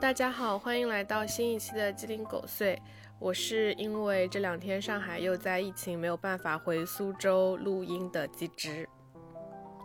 [0.00, 2.80] 大家好，欢迎来到新一期的鸡零狗碎。
[3.18, 8.88] 我是因为这两天上海又在疫情，没有办法回苏州录音的鸡汁。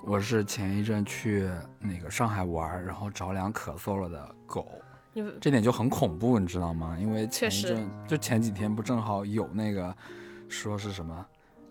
[0.05, 1.49] 我是前一阵去
[1.79, 4.71] 那个上海玩，然后着凉咳嗽了的狗。
[5.13, 6.95] 你这点就很恐怖，你知道吗？
[6.99, 9.95] 因为前一阵就前几天不正好有那个
[10.47, 11.25] 说是什么，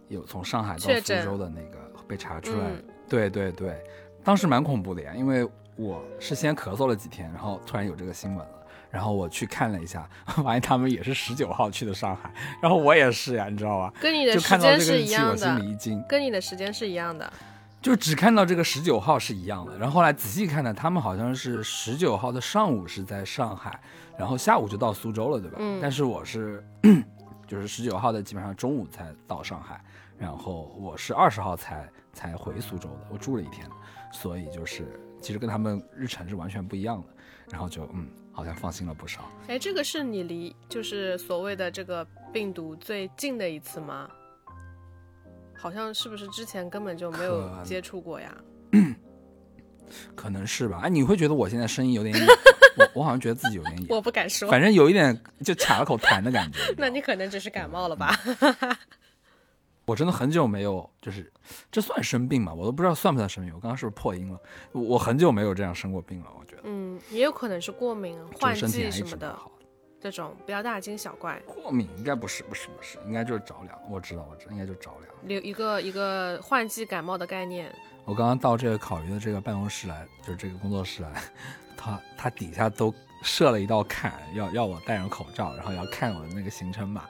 [0.09, 3.81] 有从上海到苏州的那个被查出来，嗯对对对，
[4.25, 8.55] 当时蛮恐怖的呀，因为我是先咳嗽了几天，然后突然有这个新闻了，
[8.91, 13.93] 然后我去看了一下， 发现他们也是十九号去的上海，然后我也是呀，你知道吧？
[14.01, 16.03] 跟你的时间是一样的心里，一惊。
[16.09, 17.33] 跟你的时间是一样的。
[17.81, 23.81] 就只看到这个十九号是一样的，然后后来仔细看呢，他们好像是十九号的上午是在上海，
[24.17, 25.57] 然后下午就到苏州了，对吧？
[25.59, 26.65] 嗯但是我是
[27.49, 29.83] 就是十九号的基本上中午才到上海，
[30.17, 33.67] 然后我是二十号才才回苏州的，我住了一天，
[34.13, 34.87] 所以就是
[35.23, 37.09] 其实跟他们日程是完全不一样的，
[37.51, 39.31] 然后就嗯，好像放心了不少。
[39.47, 44.11] 哎，这个是你离就是所谓的这个病毒最近的一次吗？
[45.57, 48.37] 好像是不是之前根本就没有接触过呀？
[50.17, 50.81] 可能是吧？
[50.83, 52.27] 哎，你会觉得我现在声音有点哑，
[52.77, 56.59] 我我好像觉得自己有点哑，我不敢说，反正有一点就卡了口痰的感觉。
[56.77, 58.19] 那你可能只是感冒了吧？
[59.85, 61.33] 我真的很久没有，就是
[61.71, 62.55] 这算生病吗？
[62.55, 63.53] 我都不知道算不算生病。
[63.55, 64.41] 我刚刚是不是破音了？
[64.73, 66.27] 我我很久没有这样生过病了。
[66.39, 69.51] 我觉得嗯，也有可能是过敏、就换季什么的，好。
[70.01, 71.41] 这种不要大惊小怪。
[71.47, 73.79] 过敏应该不是，不是，不是，应该就是着凉。
[73.89, 75.15] 我知道，我知道，应该就是着凉。
[75.29, 77.73] 有一个一个换季感冒的概念，
[78.05, 81.23] 我刚刚到这个烤鱼的这个办公室来，就是这个工作室来，
[81.77, 87.05] 他他底下都设了一道坎，要要我戴上口罩，然后要看我的那个行程码。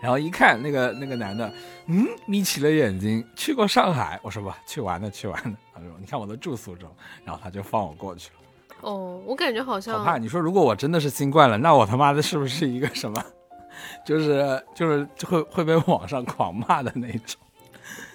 [0.00, 1.52] 然后一看那个那个男的，
[1.86, 4.18] 嗯，眯起了眼睛，去过上海。
[4.22, 5.58] 我说吧，去玩的，去玩的。
[5.74, 6.86] 他说，你看我都住苏州，
[7.24, 8.34] 然后他就放我过去了。
[8.82, 10.18] 哦，我感觉好好像怕！
[10.18, 13.24] 你说如果我真的是新冠了，那我他妈的是不是一个什么，
[14.06, 17.40] 就是就是会会被网上狂骂的那种？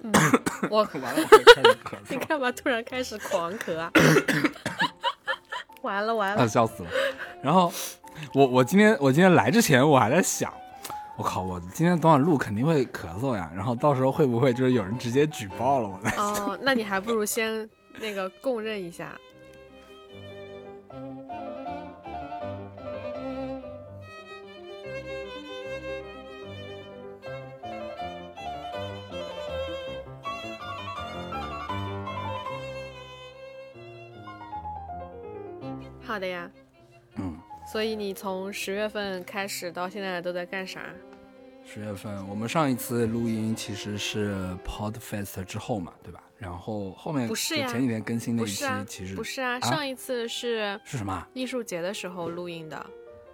[0.69, 3.91] 我，完了，我会开始咳 你，干嘛突然开始狂咳啊？
[5.81, 6.89] 完了完啊，了，笑死了。
[7.41, 7.71] 然后
[8.33, 10.53] 我我今天我今天来之前我还在想，
[11.15, 17.69] 我靠，我今天早晚录肯定会咳嗽呀，然后到时候会不会就是有人直接举报了我 哦，那你还不如先
[17.99, 19.15] 那个供认一下。
[36.05, 36.51] 好的呀，
[37.73, 40.93] 所以你从十月份开始到现在都在干啥？
[41.65, 46.21] 十月份我们上一次录音其实是 Podfest 之后嘛，对吧？
[46.37, 51.27] 然后后面不是呀就前几天更新的一期其实不是啊，啊上一次是是什么啊？
[51.33, 52.85] 艺术节的时候录音的，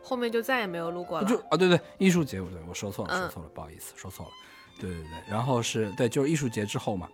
[0.02, 1.28] 后面就再也没有录过了。
[1.28, 4.32] 就啊，对对，艺术节，我对我说错了，嗯说错了，不好意思，说错了。
[4.80, 7.10] 对对对，然后是对，就是艺术节之后嘛，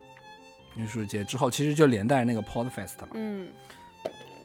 [0.75, 3.07] 艺术节之后其实就连带那个 Podfest 嘛。
[3.15, 3.47] 嗯，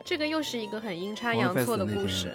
[0.03, 2.33] 这个又是一个很阴差阳错的故事。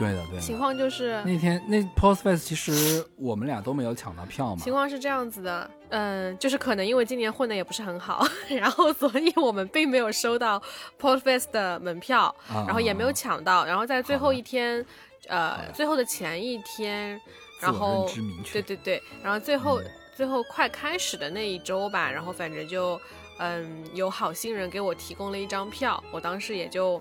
[0.00, 0.58] 对的对的情。
[0.58, 4.72] 况就是，那天那 Postfest 其实我们俩都没有抢到票嘛情。
[4.72, 10.60] 况是这样子的，嗯，就是可能因为今年混的也不是很好， 然后所以我们并没有收到
[10.98, 14.82] Postfest 的门票，啊然后也没有啊抢到，然后在最后一天，
[15.28, 17.20] 好呃，的最后的前一天，
[17.60, 18.08] 然后
[18.52, 23.00] 对对对，然后最后、嗯最后快开始的那一周吧，然后反正就
[23.38, 27.00] 嗯有好心人给我提供了一张票，我当时也就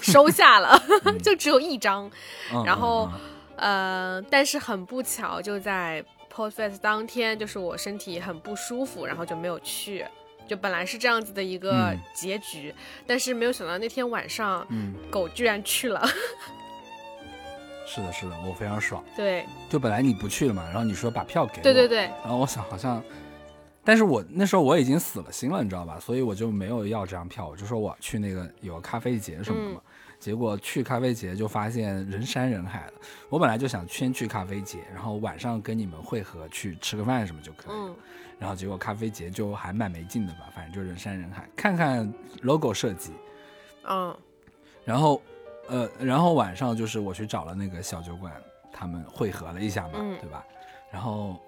[0.00, 0.80] 收下了，
[1.22, 2.10] 就只有一张，
[2.52, 3.10] 嗯然后
[3.56, 10.04] 嗯呃，但是很不巧，就在 Podfest 当天，就是我身体很不舒服，然后就没有去。
[10.46, 12.74] 就本来是这样子的一个嗯结局，
[13.06, 16.00] 但是没有想到那天晚上，嗯，狗居然去了。
[17.86, 19.04] 是的，是的，我非常爽。
[19.16, 23.02] 对就本来你不去了嘛，然后你说把票给我，对对对，然后我想好像，
[23.88, 25.98] 但是我那时候我已经死了心了，你知道吧？
[25.98, 29.80] 所以我就没有要这张票，我就说我去那个有个咖啡节什么的嘛。
[30.20, 32.92] 结果去咖啡节就发现人山人海的。
[33.30, 37.74] 我本来就想先去咖啡节，然后晚上跟你们会合去吃个饭什么就可以。
[37.74, 37.96] 嗯
[38.38, 42.12] 然后结果咖啡节就还蛮没劲的吧，反正就人山人海，看看
[42.42, 43.12] logo 设计，
[43.84, 44.14] 嗯
[44.84, 45.22] 然后，
[45.66, 48.32] 呃，然后晚上就是我去找了那个小酒馆，
[48.70, 50.44] 他们会合了一下嘛，嗯对吧？
[50.92, 51.40] 然后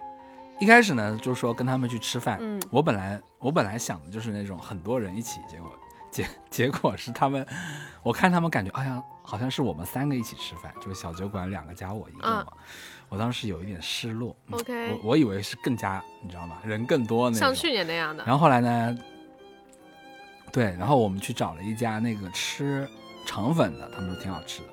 [0.60, 2.38] 一开始呢，就是说跟他们去吃饭。
[2.40, 5.72] 嗯我本来我本来想的就是那种很多人一起，结果
[6.10, 7.44] 结 结果是他们，
[8.02, 12.46] 我看他们感觉，哎呀，好像是我们三个一起吃饭，就是小酒馆两个加我一个嘛。
[13.08, 14.36] 我当时有一点失落。
[14.48, 16.58] 嗯 OK 我我以为是更加，你知道吗？
[16.62, 17.40] 人更多那种。
[17.40, 18.22] 像去年那样的。
[18.24, 18.96] 然后后来呢，
[20.52, 22.86] 对，然后我们去找了一家那个吃
[23.26, 24.68] 肠粉的，他们说挺好吃的。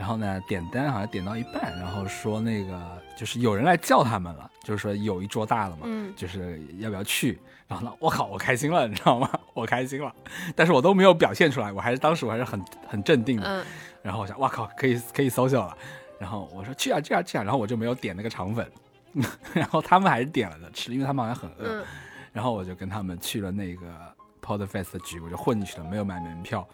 [0.00, 2.80] 然后呢，点单好像点到一半，然后说那个
[3.14, 7.38] 就是有人来叫他们了，就是说有一桌大了嘛，嗯就是要不要去？
[7.68, 9.28] 然后呢，我靠，我开心了，你知道吗？
[9.52, 10.10] 我开心了，
[10.56, 13.46] 但是我都没有表现出来，我还是当时我还是很很镇定的。
[13.46, 13.66] 嗯
[14.02, 15.76] 然后我想，哇靠，可以可以 social 了。
[16.18, 18.66] 然后我说去啊去啊去啊，然后我就没有点那个肠粉，
[19.52, 21.82] 然后他们还是点了的吃，因为他们好像很饿。
[21.82, 21.84] 嗯
[22.32, 23.82] 然后我就跟他们去了那个
[24.40, 26.66] Podfest 的局，我就混进去了，没有买门票。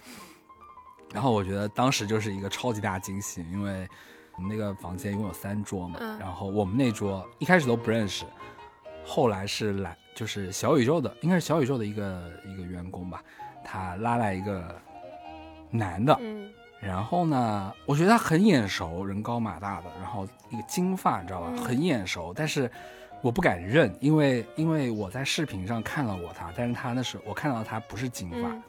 [1.17, 3.89] 然后我觉得当时就是一个超级大惊喜，因为
[4.35, 6.19] 我们那个房间一共有三桌嘛，嗯。
[6.19, 8.27] 然后我们那桌一开始都不认识，
[9.03, 13.23] 后来是来就是小宇宙的，应该是小宇宙的一个一个员工吧，
[13.65, 14.79] 他拉来一个
[15.71, 16.53] 男的，嗯。
[16.83, 21.57] 然后呢，我觉得他很眼熟，人高马大的，然后一个金发，你知道吧，嗯？
[21.57, 22.71] 很眼熟，但是
[23.23, 28.63] 我不敢认，因为因为我在视频上看到过他，但是他那时候我看到他不是金发，嗯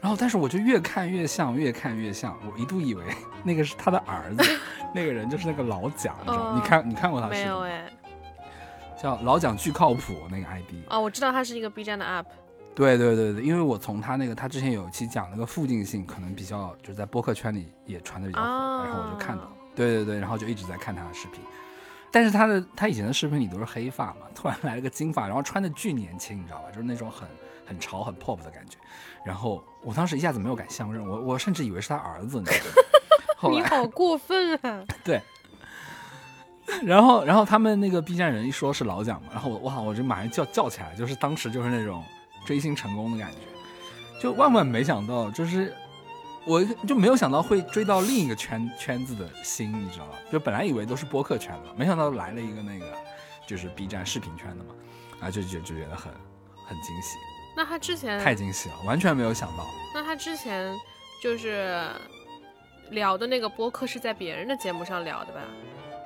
[0.00, 3.04] 然后但是我就越看越像，越看越像，我一度以为
[3.44, 4.42] 那个是他的儿子，
[4.94, 6.50] 那个人就是那个老蒋，你知道吗？
[6.50, 7.42] 哦你看你看过他视频？
[7.42, 7.92] 没有哎，
[9.00, 12.24] 叫老蒋巨靠谱那个 ID，哦，我知道他是一个 B 站的 UP，
[12.74, 21.40] 对对对对，因为我从他那个他之前有一期讲那个附近性，可能比较就是在播客圈里也传的比较火，啊然后我就看到，对对对，然后就一直在看他的视频。
[22.10, 26.68] 但是他的他以前的视频里都是黑发嘛，突然来了个金发，然后穿的巨年轻，你知道吧？
[26.70, 27.28] 就是那种很
[27.66, 28.76] 很潮很 pop 的感觉。
[29.24, 32.72] 然后我当时一下子没有敢相认，我我甚至以为是他儿子，你知道吗？
[33.36, 34.84] 后来你好过分啊！
[35.02, 35.20] 对，
[36.82, 42.04] 然后然后他们那个 B 站人一说是老蒋嘛，然后我哇，我就马上叫叫起来，就是当时就是那种
[42.44, 43.38] 追星成功的感觉，
[44.20, 45.74] 就万万没想到，就是
[46.44, 50.18] 我就没有想到会追到另一个圈圈子的星，你知道吧？
[50.30, 52.86] 就本来以为都是播客圈的，没想到来了一个那个
[53.46, 54.74] 就是 B 站视频圈的嘛，
[55.20, 56.12] 啊，就就就觉得很
[56.66, 57.16] 很惊喜，
[57.56, 59.66] 那他之前太惊喜了，完全没有想到。
[59.94, 60.74] 那他之前
[61.22, 61.84] 就是
[62.90, 65.40] 聊的那个播客是在别人的节目上聊的吧？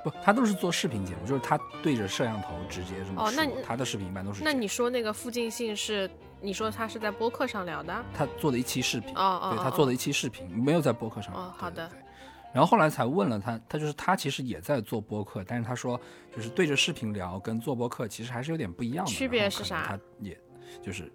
[0.02, 3.28] 不，他都是做视频节目，就是他对着摄像头直接这么说。
[3.28, 4.42] 哦那他的视频一般都是。
[4.44, 6.10] 那你说那个附近性是
[6.40, 8.04] 你说他是在播客上聊的？
[8.12, 11.34] 他做的一期视频，哦哦，对他做的一期视频，没有在播客上。
[11.34, 11.88] 哦好的。
[12.52, 16.00] 然后后来才问了他，他就是他其实也在做播客，但是他说
[16.36, 19.10] 就是对着视频聊跟做播客其实还是有点不一样的。
[19.10, 20.38] 区别是啥他也
[20.82, 21.10] 就是，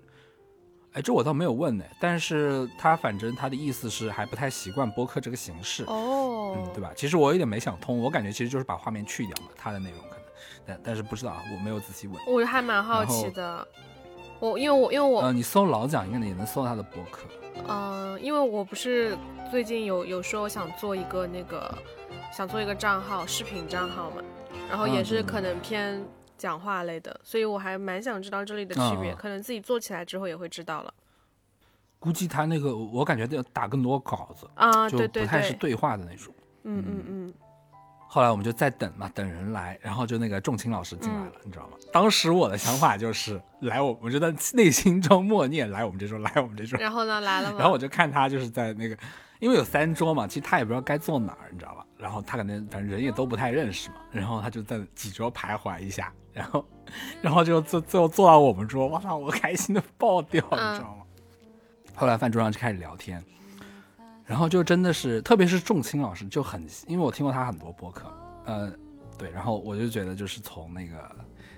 [0.93, 5.83] 哎，这我倒没有问呢，但是他反正他的意思是还不太习惯播客这个形式。
[5.85, 6.91] 哦，嗯，对吧？
[6.95, 10.23] 其实我有点没想通，我感觉其实就是把画面去掉嘛，他的内容可能，
[10.65, 12.19] 但但是不知道啊，我没有仔细问。
[12.25, 13.67] 我还蛮好奇的。
[14.39, 17.27] 我因为我因为我呃，你搜老蒋应该也能搜到他的博客。
[17.67, 19.17] 嗯、因为我不是
[19.51, 21.77] 最近有有说我想做一个那个
[22.31, 24.23] 想做一个账号视频账号嘛，
[24.69, 26.01] 然后也是可能偏
[26.39, 30.91] 讲话类的，所以我还蛮想知道这里的区别，嗯可能自己做起来之后也会知道了
[31.99, 34.89] 估计他那个，我感觉要打更多稿子，啊。
[34.89, 36.33] 就对对不太是对，对话的那种。
[36.63, 37.33] 嗯嗯嗯，
[38.07, 41.77] 后来我们就在等嘛，等人来，然后就那个仲青老师进来了，嗯你知道吗？
[41.91, 46.79] 当时我的想法就是来我，我就在内心中默念来我们这桌，来我们这桌。
[46.79, 47.57] 然后呢来了吗？
[47.59, 48.97] 然后我就看他就是在那个，
[49.39, 51.85] 因为有三桌嘛，其实他也不知道该坐哪儿，你知道吧？
[51.97, 56.65] 然后他可能反正人也都不太认识嘛，然后他就在几桌徘徊一下，然后
[57.21, 61.03] 然后就最最后坐到我们桌，哇操，我开心的爆掉，你嗯知道吗？
[61.93, 63.21] 后来饭桌上就开始聊天，
[64.25, 68.09] 然后就真的是，特别是仲青老师就很，因为我听过他很多播客，
[68.45, 68.71] 呃，
[69.17, 71.13] 对，然后我就觉得就是从那个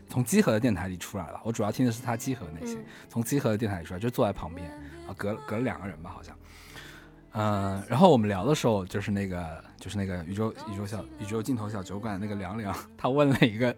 [0.10, 4.68] 从集合的电台里出来了，我主要听的是他集合那些，嗯从集合的电台里出来，就坐在旁边
[5.08, 6.36] 啊，隔隔了两个人吧，好像。
[7.34, 13.74] 嗯、然后我们聊的时候，就是那个，就是那个宇宙宇宙小宇宙镜头小酒馆的那个凉凉，他问了一个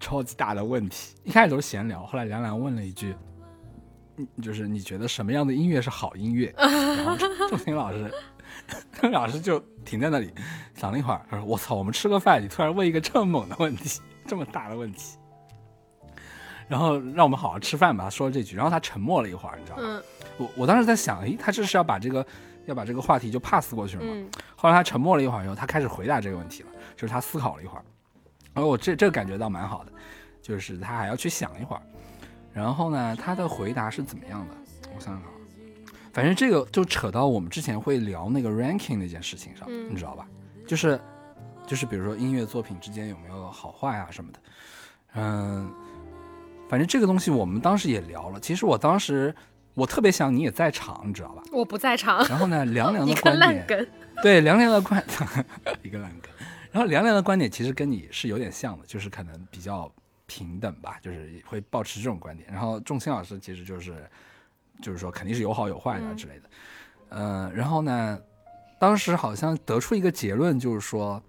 [0.00, 1.14] 超级大的问题。
[1.24, 3.14] 一开始都是闲聊，后来凉凉问了一句，
[4.16, 6.52] 嗯就是你觉得什么样的音乐是好音乐？
[6.58, 7.16] 然后
[7.48, 8.12] 仲平老师，
[9.12, 10.32] 老师就停在那里
[10.74, 15.16] 想了一会儿，他说：“我操，我们吃个饭，你突然问一个这么猛的问题， 这么大的问题。”
[16.68, 19.82] 然后让我们好好吃饭吧，他说了这句，然后他沉默了一会儿，你知道吗？
[19.84, 20.02] 嗯
[20.36, 22.24] 我我当时在想，诶，他这是要把这个
[22.66, 24.10] 要把这个话题就 pass 过去了吗？
[24.14, 27.84] 嗯后来他沉默了一会儿以后，他开始回答这个问题了，就是他思考了一会儿，
[28.58, 29.92] 而我这这个感觉倒蛮好的，
[30.42, 31.82] 就是他还要去想一会儿。
[32.52, 34.54] 然后呢，他的回答是怎么样的？
[34.94, 35.28] 我想想啊，
[36.12, 40.26] 反正这个就扯到我们之前会聊那个 ranking 那件事情上，嗯你知道吧？
[40.66, 41.00] 就是
[41.66, 44.38] 就是比如说音乐作品之间有没有好坏啊什么的，
[45.14, 45.70] 嗯，
[46.68, 48.40] 反正这个东西我们当时也聊了。
[48.40, 49.32] 其实我当时
[49.74, 51.42] 我特别想你也在场，你知道吧？
[51.52, 53.86] 我不在场，然后呢，凉凉 的观点，烂梗。
[54.20, 55.00] 对凉凉的观
[55.82, 56.32] 一个烂梗，
[56.78, 59.92] 然后凉凉的观点其实跟你是有点像的，就是可能比较
[60.26, 62.48] 平等吧，就是会保持这种观点。
[62.52, 64.08] 然后仲青老师其实就是
[64.80, 66.50] 就是说肯定是有好有坏的嗯之类的。
[67.08, 68.16] 呃，然后呢，
[68.78, 71.20] 当时好像得出一个结论，就是说，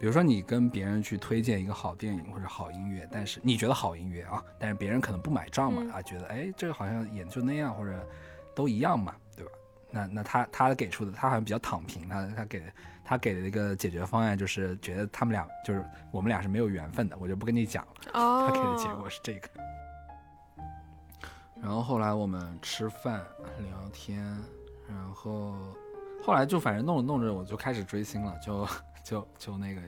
[0.00, 8.04] 比如说你跟别人去推荐一个好电影或者好音乐，但是你觉得好音乐啊，但是别人可能不买账嘛，嗯啊，觉得哎这个好像也就那样，或者
[8.52, 9.52] 都一样嘛，对吧？
[9.92, 12.60] 那那他他给出的他好像比较躺平，他他给
[13.08, 17.92] 他给的一个解决方案就是觉得他们俩就是我们俩是没有缘分的，我就不跟你讲了。
[18.12, 19.48] 哦，他给的结果是这个。
[21.58, 23.24] 然后后来我们吃饭
[23.60, 24.22] 聊天，
[24.86, 25.56] 然后
[26.22, 28.68] 后来就反正弄着弄着我就开始追星了，就
[29.02, 29.80] 就就那个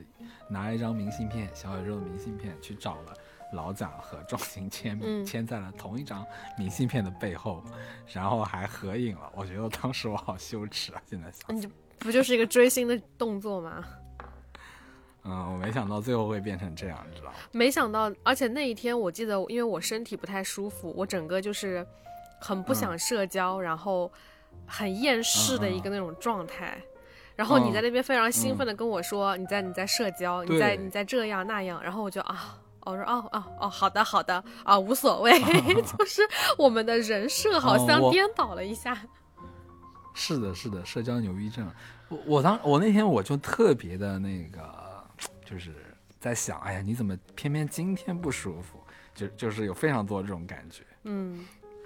[0.49, 3.13] 拿了一张明信片，小宇宙的明信片去找了
[3.53, 6.25] 老蒋和仲行签签在了同一张
[6.57, 7.63] 明信片的背后，
[8.11, 9.31] 然后还合影了。
[9.35, 11.69] 我觉得当时我好羞耻啊，现在想，你就
[12.01, 13.83] 不就是一个追星的动作吗？
[15.23, 17.35] 嗯，我没想到最后会变成这样，你知道吗？
[17.51, 21.85] 没想到，而且那一天我记得，因为我身体不太舒服，我整个就是
[22.39, 24.11] 很不想社交，然后
[24.65, 26.75] 很厌世的一个那种状态。
[27.35, 32.57] 然后你在那边非常兴奋的跟我说，你在你在社交，你在你在这样那样，然后我就啊。
[32.83, 35.31] 我说哦哦哦，好的好的啊，无所谓，
[35.99, 36.23] 就是
[36.57, 38.99] 我们的人设好像颠倒了一下。
[40.13, 41.69] 是的，是的，社交牛逼症。
[42.09, 44.61] 我我当我那天我就特别的那个，
[45.45, 45.73] 就是
[46.19, 48.79] 在想，哎呀，你怎么偏偏今天不舒服？
[49.13, 50.83] 就就是有非常多这种感觉。
[51.03, 51.45] 嗯，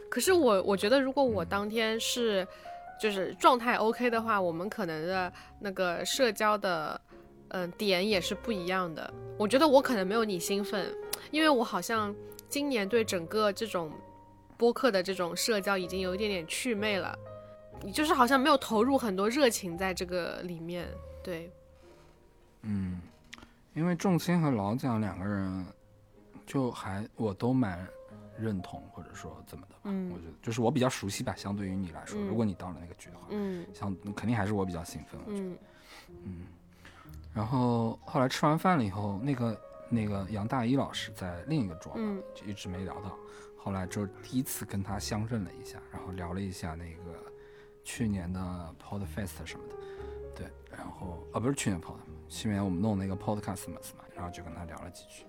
[0.09, 2.47] 可是我我觉得，如果我当天是
[3.01, 6.99] 就是状态 OK 的话，我们可能的那个社交的
[7.49, 9.13] 嗯、点也是不一样的。
[9.37, 10.93] 我觉得我可能没有你兴奋，
[11.31, 12.13] 因为我好像
[12.49, 13.91] 今年对整个这种
[14.57, 17.17] 播客的这种社交已经有一点点祛魅了，
[17.83, 20.87] 你就是好像没有投入很多热情在这个里面。
[21.23, 21.51] 对，
[22.61, 23.01] 嗯，
[23.73, 25.65] 因为仲卿和老蒋两个人，
[26.45, 27.87] 就还我都蛮
[28.37, 29.81] 认同，或者说怎么的吧。
[29.85, 35.19] 嗯我觉得就是我比较熟悉吧，相对于你来说，嗯如果你到了那个局的话，嗯像肯定还是我比较兴奋。
[35.25, 35.55] 我觉得
[36.23, 36.45] 嗯
[37.33, 43.17] 然后后来吃完饭了以后，那个那个杨大一老师在另一个桌嘛，嗯就一直没聊到。
[43.57, 47.24] 后来就第一次跟他相认了一下，然后聊了一下那个
[47.85, 48.39] 去年的
[48.83, 49.75] Podfest 什么的，
[50.35, 51.93] 对，然后啊不是去年 Pod，
[52.27, 53.77] 去年我们弄那个 Podcast 嘛，
[54.13, 55.23] 然后就跟他聊了几句。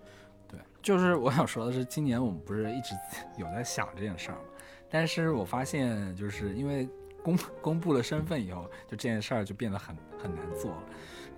[0.49, 2.95] 对，就是我想说的是，今年我们不是一直
[3.37, 4.45] 有在想这件事儿嘛，
[4.89, 6.89] 但是我发现就是因为
[7.23, 10.83] 公 公布了身份以后，就这件事儿就变得很很难做了。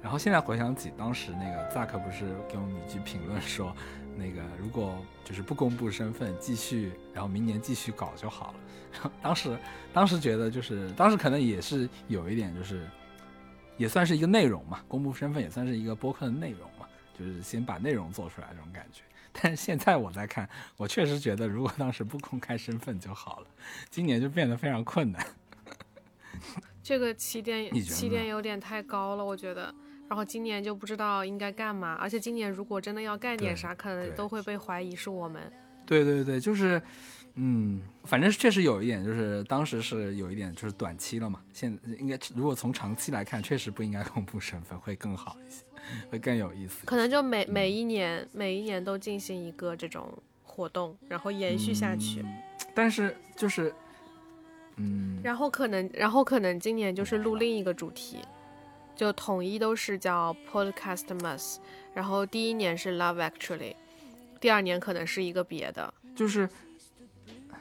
[0.01, 3.75] 然后现在回想起当时那个 Zack 不是给我们一句评论说，
[4.19, 8.61] 那个如果就是不公布身份，继续，然后明年继续搞就好了。
[8.93, 9.59] 然 后当时
[9.93, 12.89] 当时觉得就是当时可能也是有一点就是，
[13.77, 19.03] 也算是一个内容嘛，公布身份也算是一个播客的内容嘛，就是先把内容做出来这种感觉。
[19.41, 23.47] 但是现在我在看，我确实觉得如果当时不公开身份就好了，
[23.89, 25.25] 今年就变得非常困难。
[26.83, 29.73] 这个起点起点有点太高了，我觉得。
[30.09, 35.43] 然后今年就不知道应该干嘛，而且今年如果真的要干点啥，可能都会被怀疑是我们。
[35.87, 36.81] 对对对，就是，
[37.35, 41.41] 嗯，反正确实有一点，就是当时是有一点就是短期了嘛。
[41.53, 45.63] 现应该如果从长期来看，确实不应该公布身份会更好一些，
[46.11, 46.85] 会更有意思。
[46.87, 50.13] 可能就每每一年每一年都进行一个这种
[50.43, 52.21] 活动，然后延续下去。
[52.21, 52.43] 嗯
[52.75, 53.73] 但是就是，
[54.77, 58.19] 嗯，然后可能，然后可能今年就是录另一个主题，
[58.99, 61.59] 就统一都是叫 Podcast Must，
[61.95, 63.77] 然后第一年是 Love Actually，
[64.41, 65.95] 第二年可能是一个别的。
[66.17, 66.49] 就是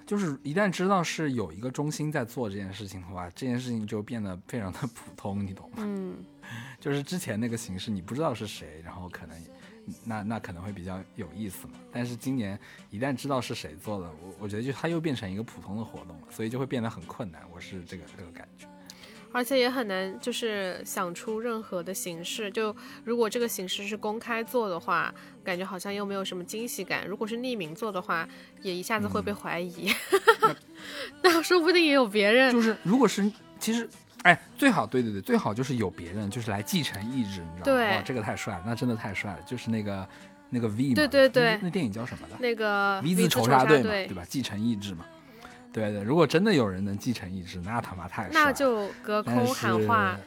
[0.04, 5.76] 就是一旦知道是有一个中心在做这件事情的话，这件事情就变得非常的普通，你懂吗？
[5.78, 6.18] 嗯，
[6.82, 9.38] 就是之前那个形式，你不知道是谁，然后可能
[10.04, 11.74] 那那可能会比较有意思嘛。
[11.92, 17.44] 但是今年一旦知道是谁做的，我我觉得就它又变成一个普通的活动了，所以就会变得很困难。
[17.54, 18.68] 我是这个这个感觉。
[19.38, 22.50] 而且也很难，就是想出任何的形式。
[22.50, 25.14] 就如果这个形式是公开做的话，
[25.44, 28.28] 感觉好像又没有什么惊喜感；如果是匿名做的话，
[28.64, 29.94] 也一下子会被怀疑。
[31.22, 32.52] 那 说不定也有别人。
[32.52, 33.88] 就是如果是其实。
[34.24, 37.62] 哎，最好对对对，最好就是有别人就是来继承意志，你知道吗？
[37.64, 39.40] 对哇，这个太帅了，那真的太帅了。
[39.46, 40.06] 就是那个
[40.50, 42.36] 那个 V 嘛，对对对那那电影叫什么的？
[42.40, 44.26] 那个 V 字仇杀队嘛，对吧？
[44.28, 45.06] 继承意志嘛，
[45.82, 46.04] 对对。
[46.04, 48.28] 如果真的有人能继承意志，那他妈太。
[48.34, 50.18] 那就隔空喊话。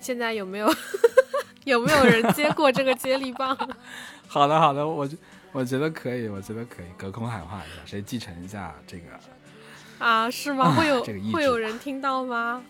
[0.00, 0.72] 现在有没有
[1.64, 3.56] 有没有人接过这个接力棒？
[4.26, 5.16] 好的好的，我觉
[5.52, 9.04] 我觉得可以，我觉得可以，隔空喊话一下，谁继承一下这个？
[10.04, 10.74] 啊，是吗？
[10.74, 12.62] 会有这个会有人听到吗？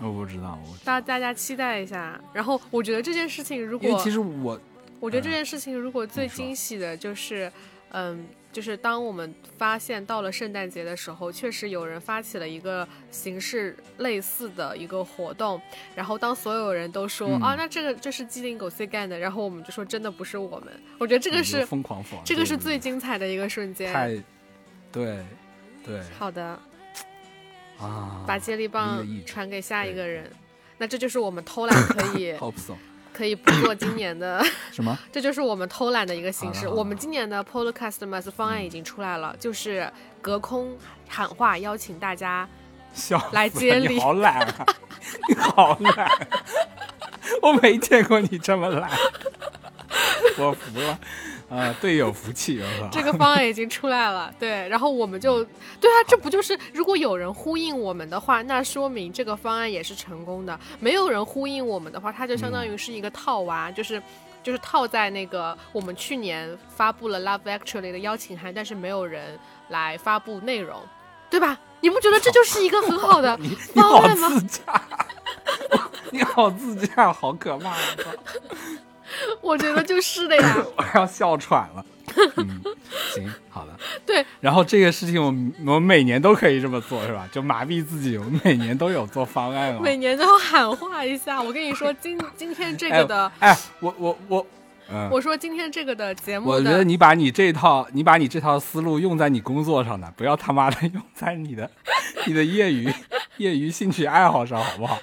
[0.00, 2.20] 我不知道，我大大家期待一下。
[2.32, 4.60] 然后我觉得这件事情，如果其实我
[4.98, 7.52] 我觉得这嗯件事情如果最惊喜的就是，
[7.90, 15.60] 嗯，就是当我们发现到了圣诞节的时候，确实有人发起了一个形式类似的一个活动，
[15.96, 20.68] 然后当所有人都说、嗯啊，那这个这是鸡零狗碎干的，然后我们就说真的不是我们，
[20.98, 23.92] 我觉得这个是疯狂疯，这个是最精彩的一个瞬间。
[23.92, 24.22] 太，
[24.92, 25.24] 对
[25.84, 26.58] 对好的，
[27.78, 30.30] 啊，把接力棒传给下一个人。
[30.78, 32.74] 那这就是我们偷懒可以 hope so
[33.12, 34.42] 可以不做今年的，
[34.72, 34.96] 什么？
[35.12, 36.66] 这就是我们偷懒的一个形式。
[36.68, 39.90] 我们今年的 Podcast Mas 方案已经出来了，就是
[40.20, 40.76] 隔空
[41.08, 42.48] 喊话，邀请大家
[43.32, 44.66] 来接力你好懒啊！
[45.28, 46.08] 你好懒，
[47.42, 48.90] 我没见过你这么懒，
[50.38, 50.98] 我服了。
[51.52, 55.44] 啊，队友福气， 这个方案已经出来了，对，然后我们就，
[55.78, 64.02] 对啊，这不就是如果有人呼应我们的话，那说明这个方案也是成功的；没有人呼应我们的话，它就相当于是一个套娃，就是
[64.42, 70.80] 就是套在那个我们去年发布了 Love Actually 的邀请函，但是没有人来发布内容，
[71.28, 71.58] 对吧？
[71.82, 73.36] 你不觉得这就是一个很好的
[73.74, 74.28] 方案吗？
[74.30, 74.82] 自驾，
[76.10, 77.74] 你好自驾，好可怕！
[79.40, 81.84] 我觉得就是的呀， 我要笑喘了。
[82.36, 82.60] 嗯，
[83.14, 83.70] 行，好的。
[84.04, 87.26] 对，然后这个事情我们我们每年都可以这么做，是吧？
[87.32, 89.80] 就麻痹自己，我们每年都有做方案哦。
[89.80, 91.40] 每年都要喊话一下。
[91.40, 94.46] 我跟你说，今今天这个的，哎，我我我，
[94.92, 101.70] 嗯，我说今天这个的节目的，我觉得你把你这套，你把你这套思路用在你工作上呢，不要他妈的用在你的
[102.26, 102.92] 你的业余
[103.38, 104.98] 业余兴趣爱好上，好不好？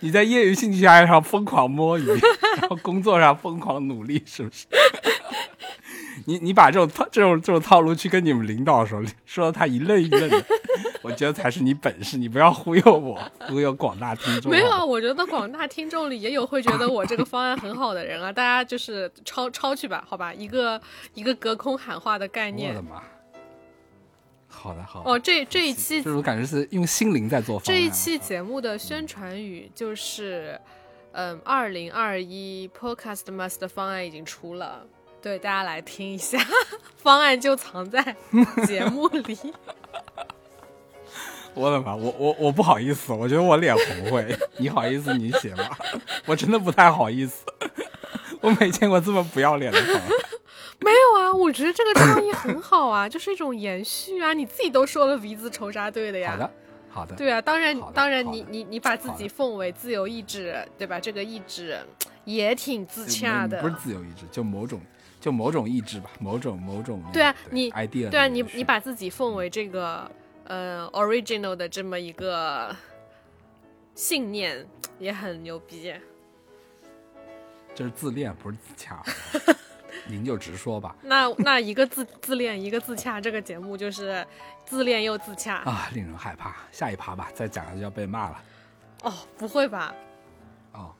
[0.00, 4.66] 你在业余兴趣爱好上疯狂摸鱼，然后工作上疯狂努力，是不是？
[6.26, 10.44] 你你把这种套这种这种套路去跟你们领导说，说的他一愣一愣的，
[11.02, 14.50] 我觉得才是你本事，你不要忽悠我，忽悠广大听众。
[14.50, 20.80] 没有啊，我觉得广大听众里也有会觉得我这个方案很好的人啊，大家就是抄抄去吧，好吧，一个
[21.14, 22.90] 一个隔空喊话的概念我念的。
[22.90, 23.02] 妈！
[24.48, 25.10] 好的好的。
[25.10, 27.60] 哦，这这一期这种感觉是用心灵在做。
[27.64, 30.60] 这一期节目的宣传语就是，
[31.12, 34.86] 嗯，二零二一 Podcast Must 的方案已经出了，
[35.20, 36.38] 对大家来听一下，
[36.96, 38.14] 方案就藏在
[38.66, 39.36] 节目里。
[41.54, 44.36] 我的妈，我我我不好意思，我觉得我脸红会。
[44.56, 45.64] 你好意思你写吗？
[46.26, 47.44] 我真的不太好意思，
[48.40, 50.00] 我没见过这么不要脸的朋友。
[50.80, 54.32] 没有啊，我觉得这个创意很好啊，就是一种延续啊。
[54.32, 56.32] 你自己都说了鼻子仇杀队的呀。
[56.32, 56.50] 好的，
[56.88, 57.14] 好的。
[57.16, 60.98] 对啊，当然当然你你你把自己奉为自由意志，对吧？
[60.98, 61.78] 这个意志
[62.24, 63.60] 也挺自洽的。
[63.60, 64.80] 不是自由意志，就某种
[65.20, 70.10] 就某种意志吧，某种某种那个对啊你 idea 对啊，你你把自己奉为这个
[70.44, 72.74] 呃 original 的这么一个
[73.94, 74.66] 信念，
[74.98, 75.94] 也很牛逼。
[77.74, 79.02] 这是自恋，不是自洽。
[80.08, 80.96] 您就直说吧。
[81.02, 84.26] 那那一个自自恋，一个自洽，这个节目就是
[84.64, 85.58] 自恋又自洽。
[85.58, 86.56] 啊，令人害怕。
[86.72, 88.42] 下一趴吧，再讲下去要被骂了。
[89.04, 89.94] 哦，不会吧？
[90.72, 90.94] 哦，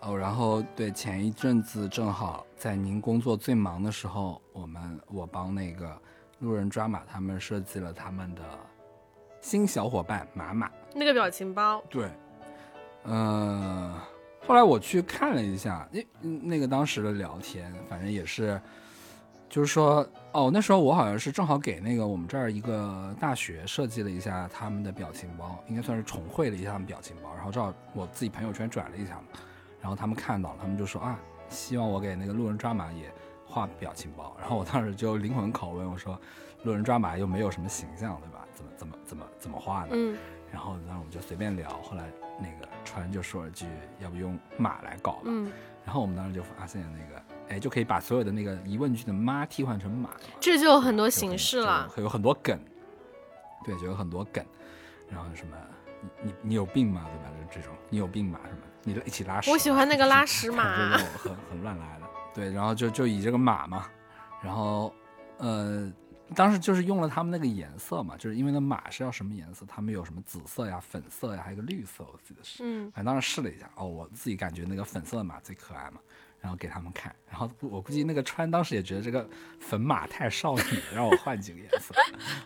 [0.00, 5.96] 哦，然后对，前一阵子正好在您工作最忙的时候，我们我帮那个
[6.40, 8.42] 路人抓马他们设计了他们的
[9.40, 10.70] 新小伙伴马马。
[10.94, 12.08] 那个表情包，对，
[13.04, 13.94] 嗯、
[14.46, 18.60] 后来我去看了一下，那那个当时的聊天，反正也是，
[19.48, 29.38] 就是说，哦，那时候我好像是正好给那个我们这儿一个大学设计了一下他们的表情包，应该算是重绘了一下他们表情包，然后正好我自己朋友圈转了一下嘛，
[29.80, 33.12] 然后他们看到了，他们就说啊，希望我给那个路人抓马也
[33.46, 36.20] 画表情包，然后我当时就灵魂拷问我说，
[36.64, 38.46] 路人抓马又没有什么形象，对吧？
[38.54, 39.88] 怎么怎么怎么怎么画呢？
[39.92, 40.16] 嗯，
[40.52, 43.66] 然后当时我们就随便聊，后来那个川就说了句，
[44.00, 45.22] 要不用马来搞吧。
[45.24, 45.50] 嗯，
[45.84, 51.88] 然后我们当时就发现那个，哎，就可以把所有的那个疑问句的妈替换成马，这就有很多形式了。
[51.88, 52.58] 会有很多梗，
[53.64, 54.44] 对，就有很多梗，
[55.08, 55.56] 然后什么，
[56.20, 57.06] 你你你有病吗？
[57.06, 57.30] 对吧？
[57.52, 58.38] 就这种，你有病吗？
[58.44, 59.50] 什么，你一起拉屎。
[59.50, 63.86] 我喜欢那个拉屎反马 很很乱来的，对，然后就就以这个马嘛，
[64.42, 64.92] 然后
[65.38, 65.90] 呃，
[66.34, 76.00] 当时就是用了他们那个颜色嘛，就是因为那马是要什么颜色，他们有什么紫色呀、粉色呀，还有个绿色，我记得是，嗯，反正当时试了一下，哦，我自己感觉那个粉色的马最可爱嘛，
[76.40, 80.62] 然后给他们看，然后我估计那个川当时也觉得这个粉马太少女，
[80.94, 81.94] 让我换几个颜色。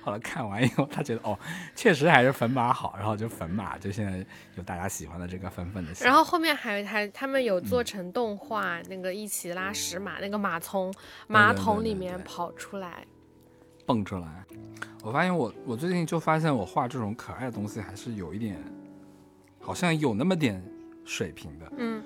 [0.02, 1.38] 后来看完以后，他觉得哦，
[1.74, 4.24] 确实还是粉马好，然后就粉马就现在
[4.56, 5.92] 有大家喜欢的这个粉粉的。
[6.04, 10.92] 然后后面还还他们有嗯做成动画，那个一起拉屎马，那个马从
[11.26, 13.06] 马桶里面跑出来。
[13.86, 14.44] 蹦出来。
[15.02, 18.56] 我发现我我最近就发现我画这种可爱的东西还是有一点，
[19.60, 20.62] 好像有那么点
[21.04, 21.72] 水平的。
[21.76, 22.02] 嗯，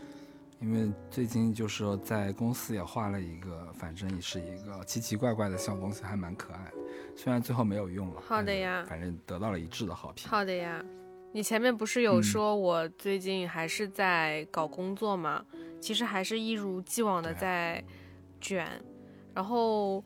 [0.61, 6.73] 因为最近就是说在公司也画了一个，反正也是一个奇奇怪怪的小东西，还蛮可爱。
[7.17, 10.29] 虽然最后没有用了，好的呀，反正得到了一致的好评。
[10.29, 10.85] 好的呀，
[11.33, 15.45] 你前面不是有说我最近还是在搞工作吗？
[15.81, 17.83] 其实还是一如既往的在
[18.41, 18.69] 卷，
[19.33, 20.05] 然后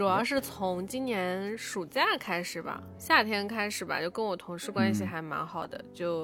[0.00, 6.22] 主要是从今年暑假开始吧，夏天开始吧，就跟我同事关系还蛮好的，就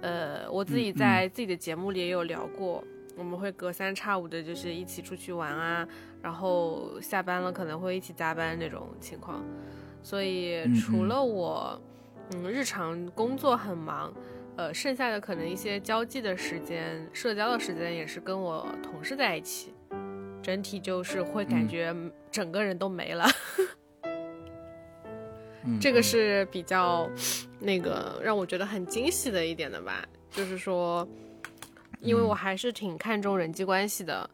[0.00, 2.82] 呃我自己在自己的节目里也有聊过。
[3.14, 5.86] 我们会隔三差五的，就是一起出去玩啊，
[6.22, 9.44] 然后下班了可能会一起加班那种情况。
[10.02, 11.78] 所以除了我，
[12.30, 14.10] 嗯，日常工作很忙，
[14.56, 19.71] 呃，剩下的可能一些交际的时间、社交的时间也是跟我同事在一起，
[20.42, 21.94] 整体就是会感觉
[22.30, 23.26] 整个人都没了。
[25.80, 27.08] 这个是比较
[27.60, 31.06] 那个让我觉得很惊喜的一点的吧，就是说。
[32.00, 34.28] 因为我还是挺看重人际关系的，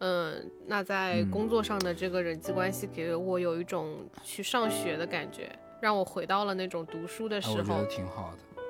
[0.00, 5.50] 嗯，那在工作上的这个人际关系给我有一种去上学的感觉，
[5.80, 8.62] 让我回到了那种读书的时候，我觉得挺好的。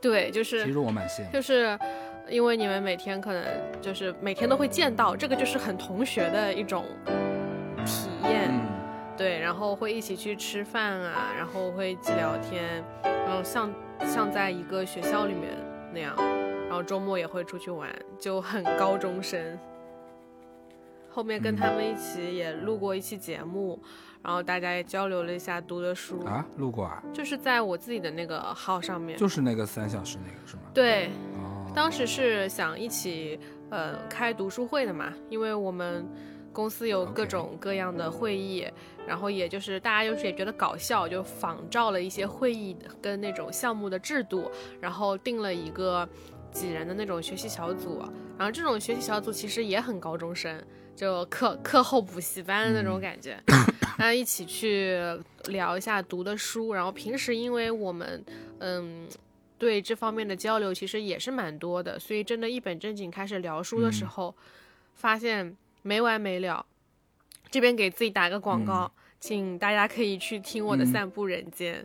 [0.00, 1.78] 对，就是其实我蛮羡慕，就是
[2.28, 3.44] 因为你们每天可能
[3.80, 6.84] 就是每天都会见到，这个就是很同学的一种
[7.84, 8.50] 体验，
[9.16, 13.72] 对，然后会一起去吃饭啊，然后会一起聊天，然后像
[14.06, 15.56] 像在一个学校里面
[15.92, 16.14] 那样。
[16.68, 19.58] 然后周末也会出去玩，就很高中生。
[21.10, 23.78] 后面跟他们一起也录过一期节目，
[24.22, 30.62] 然后大家也交流了一下读的书啊，录过啊，就是在我自己的那个号上面，就是那个三小时那个是吗？
[30.72, 31.10] 对，
[31.74, 33.38] 当时是想一起
[33.70, 36.06] 呃开读书会的嘛，因为我们
[36.52, 38.66] 公司有各种各样的会议，
[39.06, 46.08] 然后也就是大家就是也觉得搞笑，就仿照了一些会议跟那种项目的制度，然后定了一个。
[46.52, 47.98] 几人的那种学习小组，
[48.36, 50.62] 然后这种学习小组其实也很高中生，
[50.94, 53.42] 就课课后补习班的那种感觉，
[53.96, 54.98] 大家一起去
[55.46, 58.22] 聊一下读的书，然后平时因为我们
[58.58, 59.08] 嗯
[59.62, 64.34] 对这方面的交流其实也是蛮多的，所以真的一本正经开始聊书的时候，
[64.96, 66.66] 发现没完没了。
[67.48, 71.80] 这边给自己打个广告，请大家可以去听我的《散步人间》，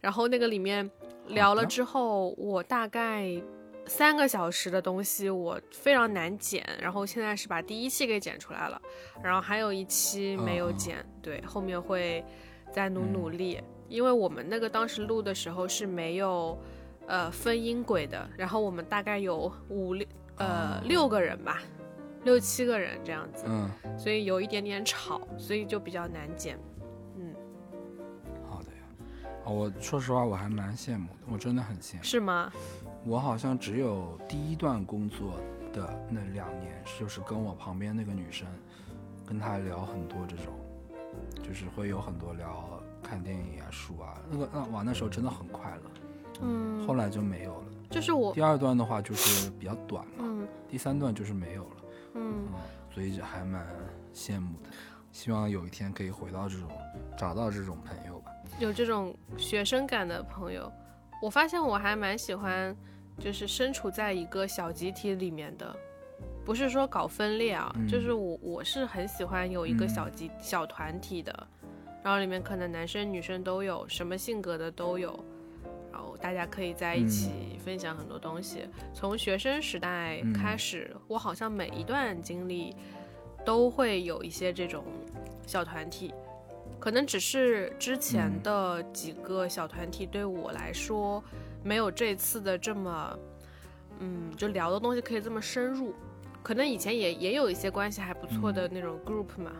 [0.00, 0.90] 然后那个里面
[1.28, 3.40] 聊了之后，我大概。
[3.86, 8.80] 三个小时的东西我非常难剪，然后现在是把第一期给剪出来了，
[9.20, 12.24] 然后还有一期没有剪，对，后面会
[12.72, 16.56] 再努努力，因为我们那个当时录的时候是没有
[17.10, 21.60] 呃分音轨的，然后我们大概有五六呃六个人吧，
[22.22, 23.68] 六七个人这样子，嗯，
[23.98, 26.56] 所以有一点点吵，所以就比较难剪，
[27.16, 27.34] 嗯，
[28.48, 32.52] 好的呀，我说实话我还蛮羡慕的，我真的很羡慕，是吗？
[33.04, 35.40] 我好像只有第一段工作
[35.72, 38.46] 的那两年，就是跟我旁边那个女生，
[39.26, 40.54] 跟她聊很多这种，
[41.42, 45.90] 就是会有很多聊看电影啊、书啊，那个那哇那时候真的很快乐，
[46.42, 47.64] 嗯，后来就没有了。
[47.90, 51.76] 就是我第二段的话就是比较短嘛，嗯，第三段就是没有了，
[52.14, 52.46] 嗯，
[52.94, 53.66] 所以就还蛮
[54.14, 54.68] 羡慕的，
[55.10, 56.68] 希望有一天可以回到这种
[57.18, 60.70] 找到这种朋友吧，有这种学生感的朋友。
[61.20, 62.74] 我发现我还蛮喜欢，
[63.18, 65.76] 就是身处在一个小集体里面的，
[66.44, 71.48] 不是说搞分裂啊，就是我我是很喜欢有一个小集小团体的，
[72.02, 75.22] 然后里面可能男生女生都有，什么性格的都有，
[75.92, 78.68] 然后大家可以在一起分享很多东西。
[78.94, 82.74] 从学生时代开始，我好像每一段经历
[83.44, 84.84] 都会有一些这种
[85.46, 86.12] 小团体。
[86.78, 91.22] 可能只是之前的几个小团体对我来说，
[91.62, 93.18] 没有这次的这么，
[93.98, 95.94] 嗯，就聊的东西可以这么深入。
[96.42, 99.52] 可能以前也也有一些关系还不错的那种 group 嘛。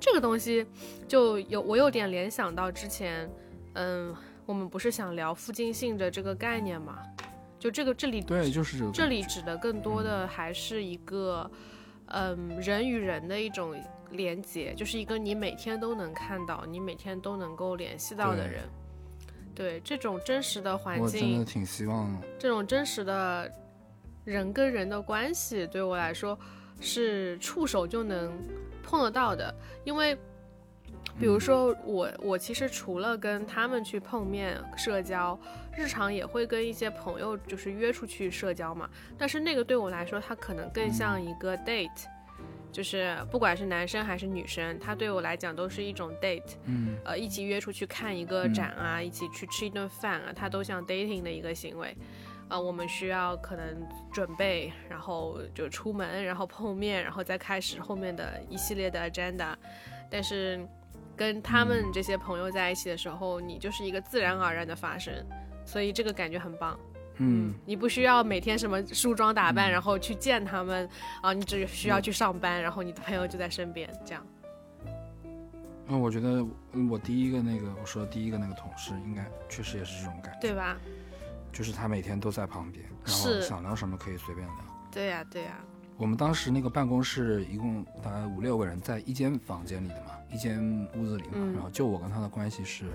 [0.00, 0.66] 这个东西
[1.06, 3.30] 就有我有点联想到之前，
[3.74, 6.98] 嗯，我们不是想聊附近性的这个概念嘛？
[7.58, 11.50] 就这个这里对，就是这里指的更多的还是一个，
[12.06, 13.76] 嗯，人与人的一种。
[14.12, 18.64] 连接就是一个你每天都能看到、你每天都能够联系到的人，
[19.54, 23.48] 对这种真实的环境，我真的挺希望这种真实的
[24.24, 26.36] 人跟人的关系对我来说
[26.80, 28.36] 是触手就能
[28.82, 29.54] 碰得到的。
[29.84, 30.18] 因为，
[31.20, 35.38] 比如说我，我其实除了跟他们去碰面社交，
[35.76, 38.88] 日常也会跟一些朋友就是约出去社交嘛。
[39.18, 42.06] 但是那个对我来说，它可能更像一个 date。
[42.72, 51.92] 就是不管是男生还是女生，他对我来讲都是一种 date，嗯，呃，一起约出去看一个展啊，一起去吃一顿饭啊，它都像 dating 的一个行为，
[52.48, 53.76] 呃，我们需要可能
[54.12, 59.56] 准备，然后就出门，然后碰面，然后再开始后面的一系列的 agenda。
[60.08, 60.64] 但是
[61.20, 65.14] 跟他们这些朋友在一起的时候，你就是一个自然而然的发生，
[65.66, 66.80] 所以这个感觉很棒。
[67.18, 70.88] 嗯，你不需要每天什么梳妆打扮，然后去见他们
[71.20, 74.26] 啊，你只需要去上班，然后你的朋友就在身边，这样。
[75.86, 76.42] 那，我觉得
[76.90, 80.78] 我第一个那个我说的第一个那个同事，应该确实也是这种感觉，对吧？
[81.52, 84.56] 就是他每天都在旁边，然后是想聊什么可以随便聊。
[84.90, 85.60] 对呀、对呀、
[86.00, 90.58] 我们当时那个办公室一共大概五六个人，在一间房间里的嘛，一间
[90.96, 92.86] 屋子里嘛，嗯然后就我跟他的关系是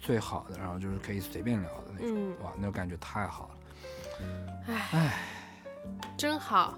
[0.00, 5.10] 最好的，然后就是可以随便聊的那种，嗯，哇，那种感觉太好了。
[6.16, 6.76] 真好。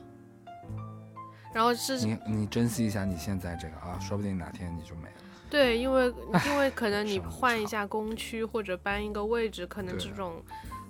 [1.54, 5.14] 然后是你你珍惜一下你现在这个啊，说不定哪天你就没了。
[5.48, 6.12] 对，因为
[6.44, 10.42] 因为可能你换一下工区或者搬一个位置，可能这种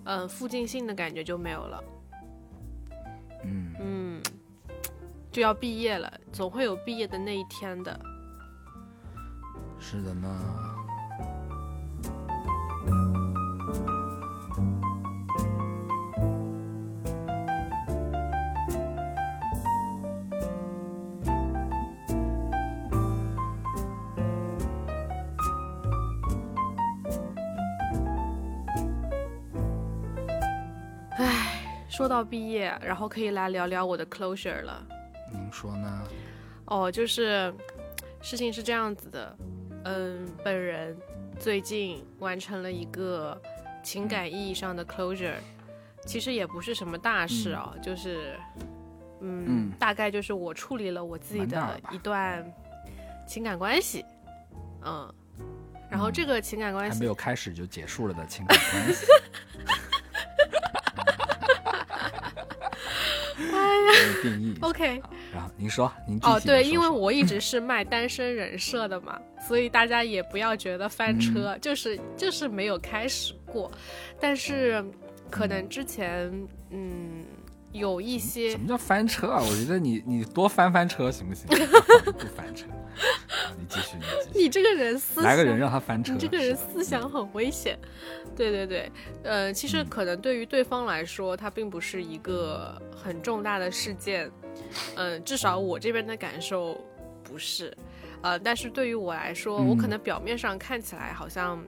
[0.02, 1.84] 嗯、呃附近性的感觉就没有了。
[3.44, 4.22] 嗯，嗯，
[5.36, 8.00] 就要毕业了，总会有毕业的那一天的。
[9.78, 10.26] 是的呢。
[31.90, 34.95] 说到毕业，然后可以来聊聊我的 closure 了。
[35.36, 36.08] 您说呢？
[36.66, 37.52] 哦，就是
[38.20, 39.38] 事情是这样子的，
[39.84, 40.96] 嗯，本人
[41.38, 43.40] 最近完成了一个
[43.82, 45.34] 情感意义上的 closure，
[46.04, 48.36] 其实也不是什么大事哦，就是，
[49.20, 52.44] 嗯，嗯大概就是我处理了我自己的一段
[53.28, 54.04] 情感关系，
[54.84, 55.14] 嗯，
[55.88, 59.06] 然后这个情感关系还没有开始就结束了的情感关系。
[64.22, 71.60] 定义 OK 然后您说，您具哦，对，因为我一直是卖单身人设的嘛，所以大家也不要觉得翻车，嗯。
[71.60, 73.70] 就是就是没有开始过，
[74.20, 74.84] 但是
[75.30, 76.30] 可能之前
[76.70, 77.24] 嗯
[77.78, 79.40] 有一些什么叫翻车啊？
[79.42, 81.46] 我觉得你你多翻翻车行不行？
[82.04, 82.66] 不翻车，
[83.58, 84.38] 你继续，你继续。
[84.44, 86.12] 你这个人思想，来个人让他翻车。
[86.12, 87.78] 你这个人思想很危险。
[88.34, 94.30] 对对对，呃，其实可能对于对方来说，它并不是一个很重大的事件，
[94.96, 96.78] 嗯、至少我这边的感受
[97.22, 97.74] 不是，
[98.20, 101.64] 呃，但是对于我来说，我可嗯能表面上看起来好像，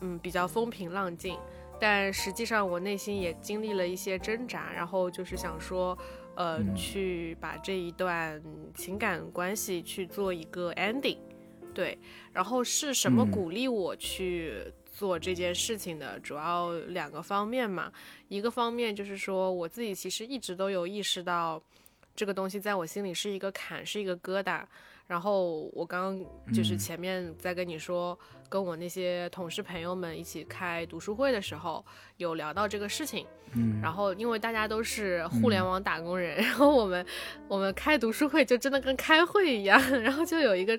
[0.00, 1.38] 嗯，比较风平浪静，
[1.82, 5.98] 但实际上我内心也经历了一些挣扎，然后就是想说，
[6.36, 8.40] 呃，嗯去把这一段
[8.72, 11.18] 情感关系去做一个 ending，
[11.74, 11.98] 对，
[12.32, 16.20] 然后是什么嗯鼓励我去做这件事情的？
[16.20, 17.92] 主要两个方面嘛，
[18.28, 21.60] 一个方面就是说我自己其实一直都有意识到，
[22.14, 24.64] 这个东西在我心里是一个坎，是一个疙瘩。
[25.08, 28.16] 然后我刚刚就是嗯前面在跟你说，
[28.52, 31.82] 跟我那些同事朋友们一起开读书会的时候，
[32.22, 33.26] 有聊到这个事情。
[33.54, 37.04] 嗯，然后因为大家都是互联网打工人，然后我们
[37.48, 40.78] 我们开读书会就真的跟开会一样， 然后就有一个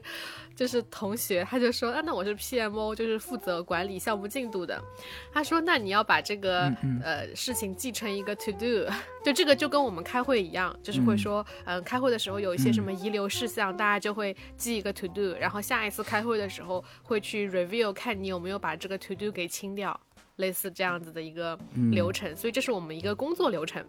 [0.55, 4.83] 就是同学他就说啊，那我是 PMO，就是负责管理项目进度的。
[5.31, 6.63] 他说那你要把这个、
[7.03, 8.91] 呃事情记成一个 to do，
[9.23, 19.99] 就这个就跟我们开会一样，就是会说嗯、开会的时候有一些什么遗留事项，大家就会记一个 to do，然后下一次开会的时候会去 review 看你有没有把这个 to do 给清掉。
[20.37, 23.85] 类似这样子的一个嗯流程，所以这是我们一个工作流程。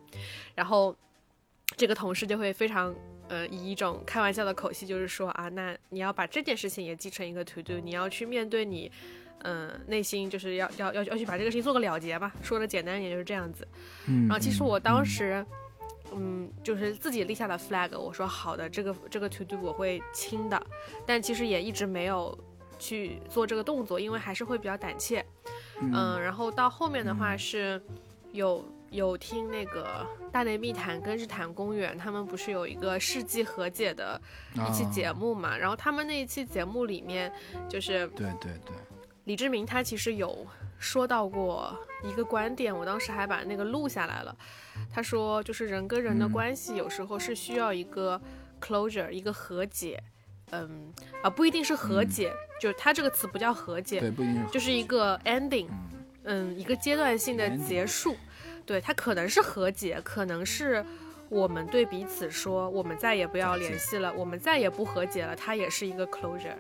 [0.55, 0.95] 然后
[1.77, 2.95] 这个同事就会非常
[3.29, 8.91] 呃以一种开玩笑的口气，就是说啊，那你要把这件事情也记成一个 to do，你要去面对你。
[9.47, 12.33] 嗯，内心就是要要要要去把这个事情做个了结吧。
[12.41, 13.69] 说的简单一点就是这样子。
[14.09, 15.45] 嗯，然后其实嗯我当时，
[16.15, 20.67] 嗯，就是自己立下了 flag，我说好的，这个这个 to do 我会清的，
[21.05, 22.35] 但其实也一直没有
[22.85, 25.25] 去做这个动作，因为还是会比较胆怯。
[25.81, 27.81] 嗯，然后到后面的话是
[28.33, 34.21] 有有听那个大内密谈跟日坛公园，他们不是有一个世纪和解的
[34.55, 35.57] 一期节啊目嘛？
[35.57, 37.33] 然后他们那一期节目里面，
[37.69, 38.77] 就是对对对，
[39.25, 40.47] 李志明他其实有
[40.79, 44.37] 说到过一个观点，我当时还把那个录下来了。
[44.93, 48.21] 他说，就是人跟人的嗯关系有时候是需要一个
[48.61, 49.99] closure，一个和解。
[50.51, 55.67] 嗯啊，不一定是和解，就是它这个词不叫和解，对不一定是就是一个 ending，
[56.25, 58.17] 嗯嗯，一个阶段性的结束。
[58.67, 60.85] 对，它可能是和解，可能是
[61.29, 66.57] 我们对彼此说，我们再也不要联系了，我们再也不和解了，它也是一个 closure。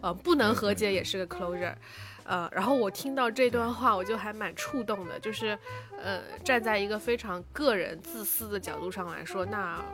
[0.00, 1.74] 呃，不能和解也是个 closure。
[2.24, 5.58] 呃，然后我听到这段话，我就还蛮触动的，就是
[6.02, 9.84] 呃，站在一个非常个人自私的角度上来说，那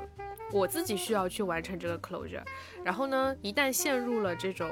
[0.53, 2.43] 我自己需要去完成这个 closure，
[2.85, 4.71] 然后呢，一旦陷入了这种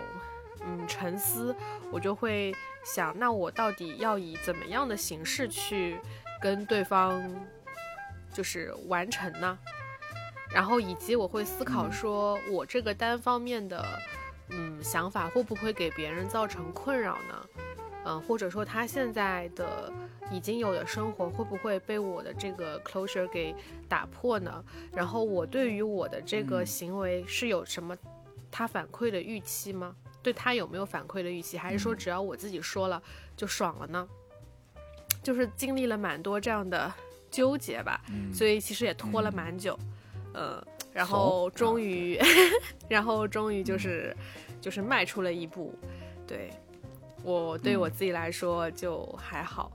[0.65, 1.55] 嗯沉思，
[1.91, 5.99] 我就会想，那我到底要以怎么样的形式去
[6.41, 7.21] 跟对方
[8.33, 9.59] 就是完成呢？
[10.55, 13.85] 然后以及我会思考说，我这个单方面的。
[14.51, 17.49] 嗯，想法会不会给别人造成困扰呢？
[18.05, 19.93] 嗯，或者说他现在的
[20.31, 23.55] 已经有的生活会不会被我的这个 closure 给
[23.89, 24.65] 打破呢？
[24.93, 27.95] 然后我对于我的这个行为是有什么
[28.51, 29.95] 他反馈的预期吗？
[30.23, 31.59] 对他有没有反馈的预期？
[31.59, 33.03] 还是说只要我自己说了
[33.37, 34.09] 就爽了呢？
[35.23, 36.91] 就是经历了蛮多这样的
[37.31, 38.01] 纠结吧，
[38.33, 39.79] 所以其实也拖了蛮久，
[40.33, 40.65] 呃。
[40.99, 42.19] 然后终于，
[42.91, 44.13] 然后终于就是，
[44.61, 45.73] 就是迈出了一步。
[46.27, 46.51] 对
[47.23, 49.71] 我对我自己来说就还好，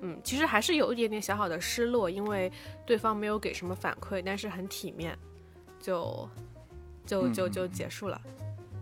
[0.00, 2.50] 嗯，其实还是有一点点小小的失落，因为
[2.86, 5.14] 对方没有给什么反馈，但是很体面，
[5.78, 6.26] 就
[7.04, 8.18] 就就就结束了。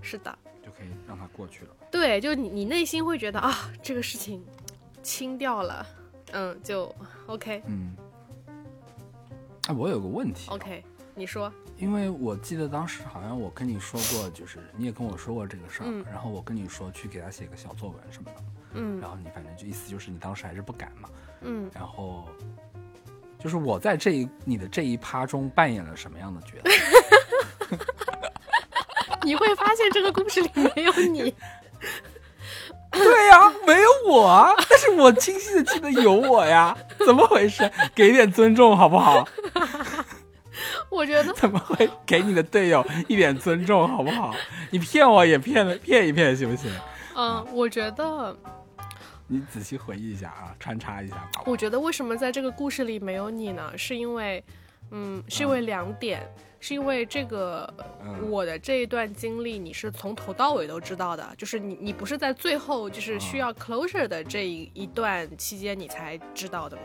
[0.01, 1.77] 是的，就可以让它过去了。
[1.91, 4.41] 对，就你你内心会觉得啊，这个事情
[5.03, 5.85] 清掉了，
[6.31, 6.95] 嗯，就
[7.27, 7.61] OK。
[7.67, 7.97] 嗯。
[9.67, 10.49] 啊，我有个问题。
[10.53, 10.85] OK。
[11.17, 18.43] 你说，因为我记得当时好像我跟你说过，就是你也跟我说过这个事儿，然后我跟你说去给他写个小作文什么的，
[18.75, 21.09] 嗯，然后你反正就意思就是你当时还是不敢嘛，
[21.41, 22.29] 嗯，然后
[23.39, 27.77] 就是我在这一你的这一趴中扮演了什么样的角色？
[29.25, 31.35] 你会发现这个故事里没有你，
[32.93, 37.71] 对呀，没有我啊，但是我清晰的记得有我呀，怎么回事？
[37.95, 39.27] 给点尊重好不好？
[40.91, 44.35] 我觉得怎么会给你的队友一点尊重，好不好？
[44.71, 46.71] 你骗我也骗了骗一骗，行不行？
[47.17, 48.37] 嗯，我觉得
[49.27, 51.31] 你仔细回忆一下啊，穿插一下。
[51.47, 53.73] 我觉得为什么在这个故事里没有你呢？
[53.77, 54.43] 是因为，
[54.91, 57.73] 嗯，是因为两点，是因为这个
[58.29, 66.83] 我的这一段经历你是从头到尾都知道的，就是你你不是在最后就是需要 closure 的这一一段期间你才知道的吗？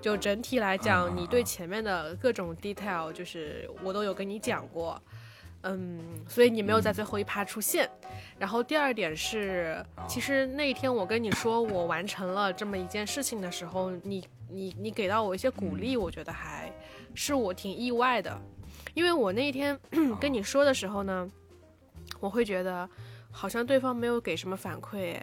[0.00, 5.00] 就整体来讲，你对前面的各种 detail，就是我都有跟你讲过，
[5.62, 7.90] 嗯，所以你没有在最后一趴出现。
[8.38, 16.70] 然后第二点是，其实那一天我跟你说我完成了这么一件事情的时候，你你你给到我一些鼓励，我觉得还
[17.14, 18.38] 是我挺意外的，
[18.94, 19.76] 因为我那一天
[20.20, 21.28] 跟你说的时候呢，
[22.20, 22.88] 我会觉得
[23.32, 25.18] 好像对方没有给什么反馈，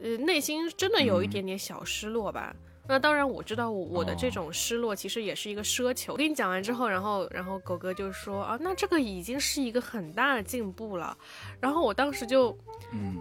[0.00, 2.54] 呃，内心真的有一点点小失落吧。
[2.88, 6.14] 那当然，我知道我的这种失落其实也是一个奢求。
[6.14, 11.16] 我跟你讲完之后，然后然后狗哥就说啊，那这个已经是一个很大的进步了。
[11.60, 12.56] 然后我当时就，
[12.92, 13.18] 嗯，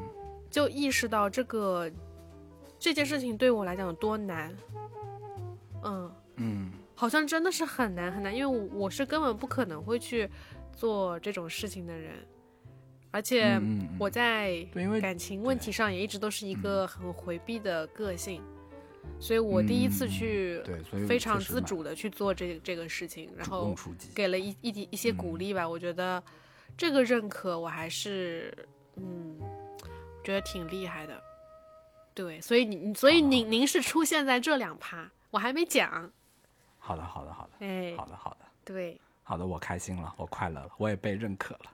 [0.49, 1.91] 就意识到这个
[2.79, 4.55] 这件事情对我来讲有多难。
[5.83, 10.29] 嗯嗯，好像真的是很难很难，因为我我是根本不可能会去
[10.71, 12.13] 做这种事情的人，
[13.11, 13.59] 而且
[13.99, 14.65] 我在
[15.01, 18.41] 感情问题上也一直都是一个很回避的个性。
[19.19, 20.61] 所以我第一次去，
[21.07, 23.75] 非常自主的去做这这个事情，然后
[24.13, 25.67] 给了一一一些鼓励吧。
[25.67, 26.21] 我觉得
[26.77, 28.53] 这个认可我还是，
[28.95, 29.37] 嗯，
[30.23, 31.21] 觉得挺厉害的。
[32.13, 36.11] 对，所以你，所以您您是出现在这两趴，我还没讲。
[36.77, 41.71] 好的，好的，好的，哎，好的，好的，对，好的，我开心了，我快乐了，我也被认可了。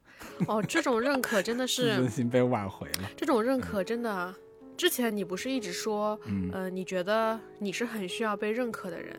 [0.48, 3.10] 哦，这种认可真的是 自尊心被挽回了。
[3.18, 4.34] 这种认可真的。
[4.76, 6.20] 之前你不是一直说，
[6.52, 9.16] 呃，你觉得你是很需要被认可的人，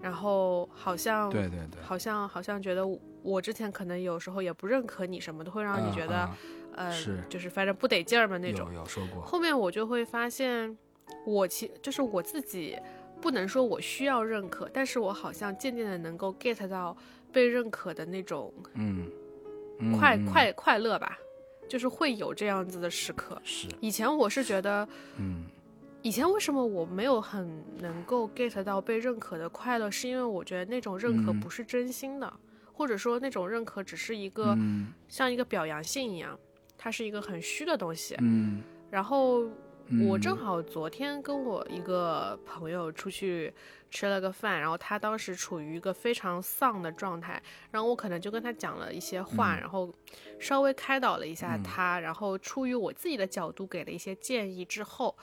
[0.00, 2.86] 然后好像对对对，好像好像觉得
[3.22, 6.30] 我之前可能有时候也不认可你什么的，会让你觉得，
[6.74, 8.68] 呃，是就是反正不得劲儿嘛那种。
[8.72, 9.20] 有有说过。
[9.22, 10.76] 后面我就会发现，
[11.24, 12.78] 我其就是我自己
[13.20, 16.96] 不能说我需要认可，但是我好像渐渐的能够 get 到
[17.32, 19.10] 被认可的那种，嗯，
[19.98, 21.18] 快快快乐吧。
[21.68, 23.40] 就是会有这样子的时刻。
[23.44, 25.44] 是以前我是觉得，嗯，
[26.02, 32.32] 以前为什么我没有很能够 get 到被认可的快乐，是因为我觉得那种认可不是真心的，
[32.72, 34.56] 或者说那种认可只是一个
[35.08, 36.38] 像一个表扬性一样，
[36.76, 38.16] 它是一个很虚的东西。
[38.20, 39.44] 嗯，然后。
[40.08, 43.54] 我正好昨天跟我一个朋友出去
[43.88, 49.92] 吃了个饭，然后他当时处于一个非常丧的状态，然后我可能就跟他讲了一些话，然后
[50.40, 55.16] 稍微开导了一下他，然后出于我自己的角度给了一些建议之后，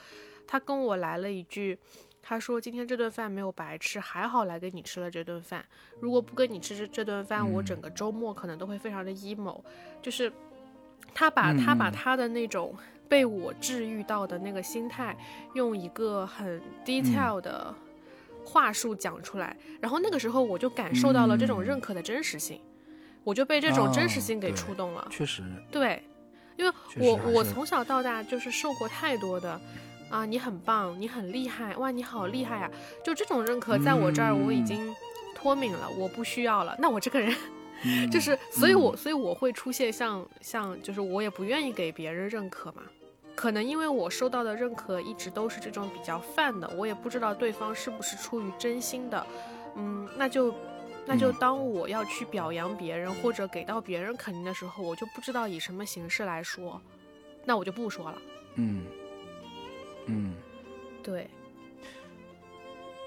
[0.47, 1.77] 他跟我来了一句，
[2.21, 5.65] 他说今天这顿饭没有白吃，还好来跟你吃了这顿饭，
[5.99, 9.61] 如果不跟你吃这这顿饭，我整个周末可能都会非常的 emo，
[10.01, 10.31] 就是
[11.13, 12.73] 他把他把他的那种。
[13.07, 15.15] 被我治愈到的那个心态，
[15.53, 17.73] 用一个很 detail 的
[18.45, 22.59] 话术讲出来，然后那个时候我就感受到了这种认可的真实性，
[23.23, 25.07] 我就被这种真实性给触动了。
[25.09, 26.03] 确实，对，
[26.57, 29.59] 因为我我从小到大就是受过太多的。
[30.09, 32.69] 啊，你很棒，你很厉害，哇，你好厉害啊！
[33.03, 34.93] 就这种认可，在我这儿我已经
[35.33, 36.75] 脱敏了，我不需要了。
[36.77, 37.35] 那我这个人，
[38.11, 42.83] 就是，所以我，所以我会出现像像，就是我也不愿意给别人认可嘛。
[43.35, 49.25] 可能因为我收到的认可一直都是这种比较泛的，我也不知道对方是不是出于真心的。
[49.75, 50.53] 嗯，那就
[51.05, 56.79] 那就当我要去表扬别人或者给到别人肯定的时候，我就不知道以什么形式来说，
[57.43, 58.21] 那我就不说了。
[58.55, 58.83] 嗯。
[60.05, 60.33] 嗯，
[61.01, 61.27] 对。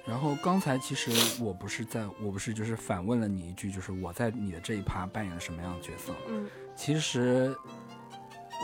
[0.07, 1.11] 然后刚才其实
[1.42, 6.12] 我不是在我不是就是反问了你一句，就是我在你的这一趴扮演了什么样的角色？
[6.28, 6.46] 嗯，
[6.76, 7.54] 其实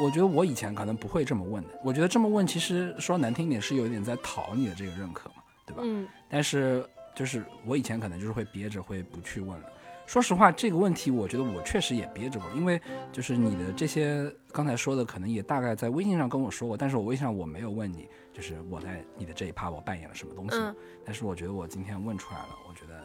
[0.00, 1.70] 我觉得我以前可能不会这么问的。
[1.82, 5.82] 我觉得这么问，其实说难听点是有一点在讨你的这个认可嘛，对吧？
[5.84, 6.06] 嗯。
[6.30, 9.66] 但是就是我以前可能就是会憋着，会不去问了。
[10.06, 12.80] 说实话，这个问题我觉得我确实也憋着过，因为
[13.10, 20.56] 就是你的这些刚才说的，可能也大概在微信上跟我说过，但是我微信上我没有问你，就是我在你的这一趴我扮演了什么东西。
[20.56, 20.74] 嗯。
[21.04, 23.04] 但是我觉得我今天问出来了，我觉得，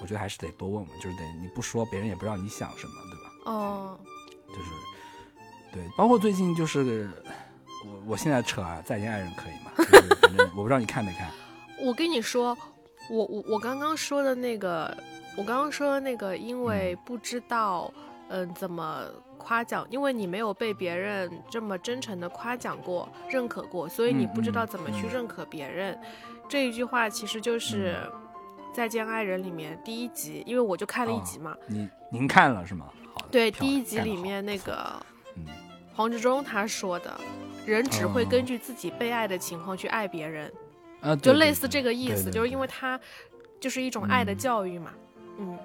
[0.00, 3.32] 我觉得还是得多问问，就是得你不说，别人也不知道你想什么，对吧？
[3.44, 3.98] 哦。
[4.48, 4.70] 就是，
[5.72, 7.10] 对，包括最近就是
[7.84, 9.72] 我我现在扯啊，再见爱人可以吗？
[10.22, 11.30] 反正我不知道你看没看。
[11.80, 12.56] 我跟你说，
[13.10, 14.96] 我我我刚刚说的那个。
[15.38, 17.92] 我刚刚说的那个，因为不知道，
[18.28, 19.04] 嗯，怎么
[19.46, 25.96] 夸奖，因为你没有被别人这么真诚的夸奖过、认可过，所以你不知道怎么去认可别人。
[26.48, 27.94] 这一句话其实就是
[28.74, 31.56] 《再见爱人》里面第一集，因为我就看了一集嘛。
[31.68, 32.86] 您您看了是吗？
[33.14, 33.24] 好。
[33.30, 35.00] 对，第一集里面那个，
[35.94, 37.16] 黄志忠他说的，
[37.64, 40.52] 人只会根据自己被爱的情况去爱别人，
[41.22, 42.98] 就类似这个意思，就是因为他
[43.60, 44.90] 就是一种爱的教育嘛。
[45.38, 45.58] 嗯，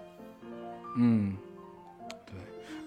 [0.97, 1.50] 嗯，对，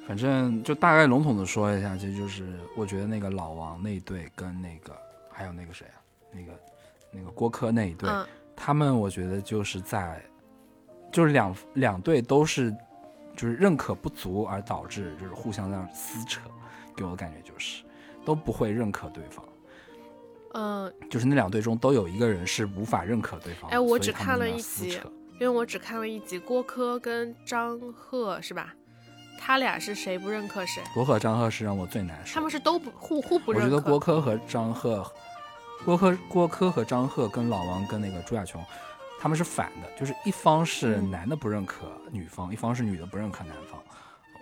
[0.07, 4.95] 反正就大概笼统的说一下，其实就是我觉得那个老王那一对跟那个
[5.31, 5.99] 还有那个谁啊，
[6.33, 6.53] 那个
[7.11, 8.11] 那个郭柯那一对，
[8.55, 10.23] 他们我觉得就是在
[11.11, 12.71] 就是两两队都是
[13.35, 16.41] 就是认可不足而导致就是互相这样撕扯，
[16.95, 17.83] 给我的感觉就是
[18.25, 19.45] 都不会认可对方。
[20.53, 23.71] 嗯，就是那两队中都有一个人是无法认可对方。
[23.71, 25.01] 哎，我只看了一集。
[25.35, 28.73] 因为我只看了一集，郭柯跟张赫是吧？
[29.39, 30.83] 他俩是谁不认可谁？
[30.95, 32.35] 郭柯、张赫是让我最难受。
[32.35, 33.67] 他们是都不互互不认可。
[33.67, 35.05] 我觉得郭柯和张赫，
[35.85, 38.65] 郭柯郭柯和张赫跟老王跟那个朱亚琼，
[39.21, 43.83] 他们是反的，就是一方是男的不认可女方，一方是女的不认可男方。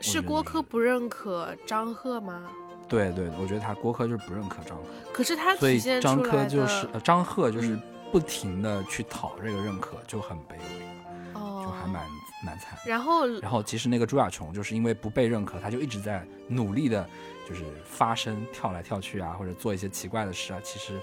[0.01, 2.43] 是郭柯不认可张赫吗？
[2.89, 4.85] 对对，我觉得他郭柯就是不认可张赫。
[5.13, 7.79] 可是他所以张柯就是张赫就是。
[8.13, 12.05] 不停的去讨这个认可，就很卑微，哦，就还蛮
[12.45, 12.79] 蛮惨。
[12.85, 17.09] 然后，然后其实那个朱亚琼就是因为不被认可，他就一直在努力的，
[17.49, 20.61] 就是发声、跳来跳去啊，或者做一些奇怪的事啊。
[20.63, 21.01] 其实，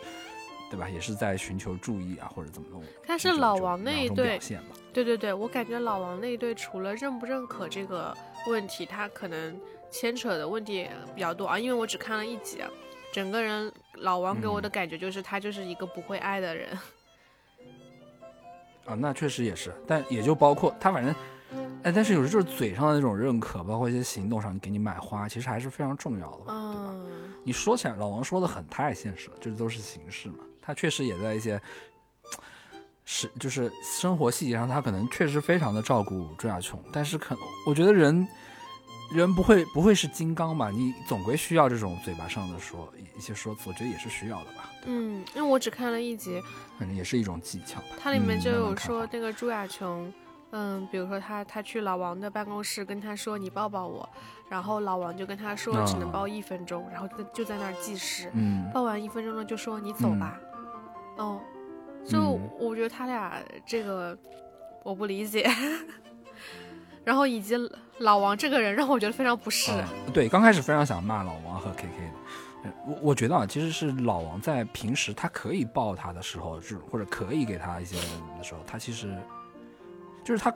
[0.70, 0.90] 对吧？
[0.90, 2.84] 也是在寻求注意啊，或者怎么弄。
[3.08, 4.60] 但是老王那一对，表
[4.94, 8.16] 对对对，我感觉老王那一对除了认不认可这个
[8.48, 9.60] 问题，他可能
[9.90, 11.58] 牵扯的问题比较多啊。
[11.58, 12.62] 因为我只看了一集，
[13.14, 16.78] 整个人老王给我的感觉就是他就是一个不会爱的人。
[18.90, 21.14] 啊，那确实也是，但也就包括他，反正，
[21.84, 26.96] 哎，但是有时就是嘴上的那种认可，包括一些行动上给你买花，其实还是非常重要的，对吧？
[27.44, 30.40] 你说起来，老王说的很太现实了，这都是形式嘛。
[30.62, 31.62] 他确实也在一些
[33.06, 38.28] 是就是生活细节上，他可能确实非常的照顾朱亚琼，但是可能我觉得人。
[39.12, 40.70] 人不会不会是金刚吧？
[40.70, 44.72] 你总归需要这种嘴巴上的说一些说辞，我觉得也是需要的吧。
[44.86, 46.42] 嗯，因为我只看了一集，
[46.78, 47.82] 反正也是一种技巧。
[48.00, 50.14] 它里面就有说那个朱亚琼，
[50.52, 54.08] 嗯，比如说他他去老王的办公室跟他说你抱抱我，
[54.48, 58.32] 然后老王就跟他说只能抱一分钟，然后就就在那儿计时，
[58.74, 60.40] 抱完一分钟了就说你走吧。
[61.18, 61.42] 哦，
[62.06, 64.18] 就我觉得他俩这个
[64.84, 65.50] 我不理解。
[67.04, 67.56] 然后以及
[68.00, 69.72] 老王这个人让我觉得非常不适。
[70.14, 72.72] 对，刚开始非常想骂老王和 KK 的。
[72.86, 77.96] 我我觉得啊，其实是老王在平时他可以抱他的时候，这种或者可以给他一些
[78.38, 79.14] 的时候，他其实
[80.24, 80.50] 就是他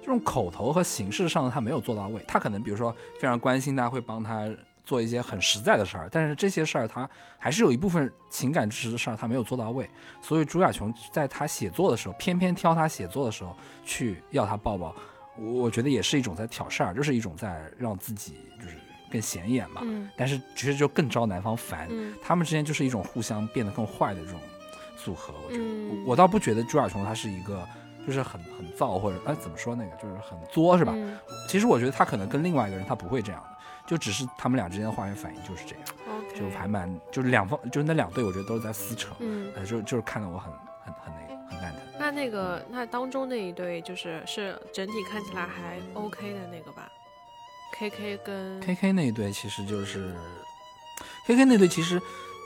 [0.00, 2.22] 这种口头和形式上他没有做到位。
[2.26, 4.48] 他可能比如说非常关心他，会帮他
[4.84, 9.88] 做一些很实在的事儿，但是这些事儿他还是有一部分情感支持的事儿他没有做到位。
[10.20, 14.94] 所以朱亚琼在他写作的时候，偏偏挑他写作的时候去要他抱抱。
[15.38, 18.76] 我我觉得也是一种在挑事儿，就是一种在让自己就是
[19.10, 21.86] 更显眼嘛，嗯但是其实就更招男方烦。
[21.90, 24.40] 嗯他们之间就是一种互相变得更坏的这种
[24.96, 25.32] 组合。
[25.46, 27.66] 我觉得，嗯我我倒不觉得朱亚琼她是一个
[28.06, 30.92] 就是很很燥或者哎怎么说那个就是很作是吧？
[30.94, 31.16] 嗯
[31.48, 35.84] 其实我觉得他可能跟另外一个人他不会这样的，就只是他们俩之间的化学反应就是这样
[36.36, 40.52] 就还蛮就是两方就是那两对我觉得都是在撕扯，嗯，呃就就是看得我很
[40.84, 41.80] 很很那个很蛋疼。
[42.08, 46.90] 那那个那当中那一对就是是整体看起来还 OK 的那个吧
[47.74, 50.14] ？K K 跟 K K 那一对其实就是
[51.26, 52.00] K K 那对其实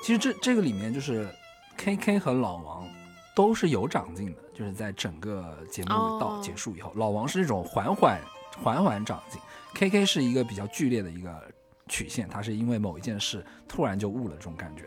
[0.05, 1.29] 其实这这个里面就是
[1.77, 2.89] K K 和老王
[3.37, 8.21] 都是有长进的，就是在整个节目到结束以后，老王是那种缓缓
[8.61, 9.41] 缓缓长进
[9.75, 11.49] ，K K 是一个比较剧烈的一个
[11.89, 14.87] 曲线，他是因为某一件事突然就悟了这种感觉，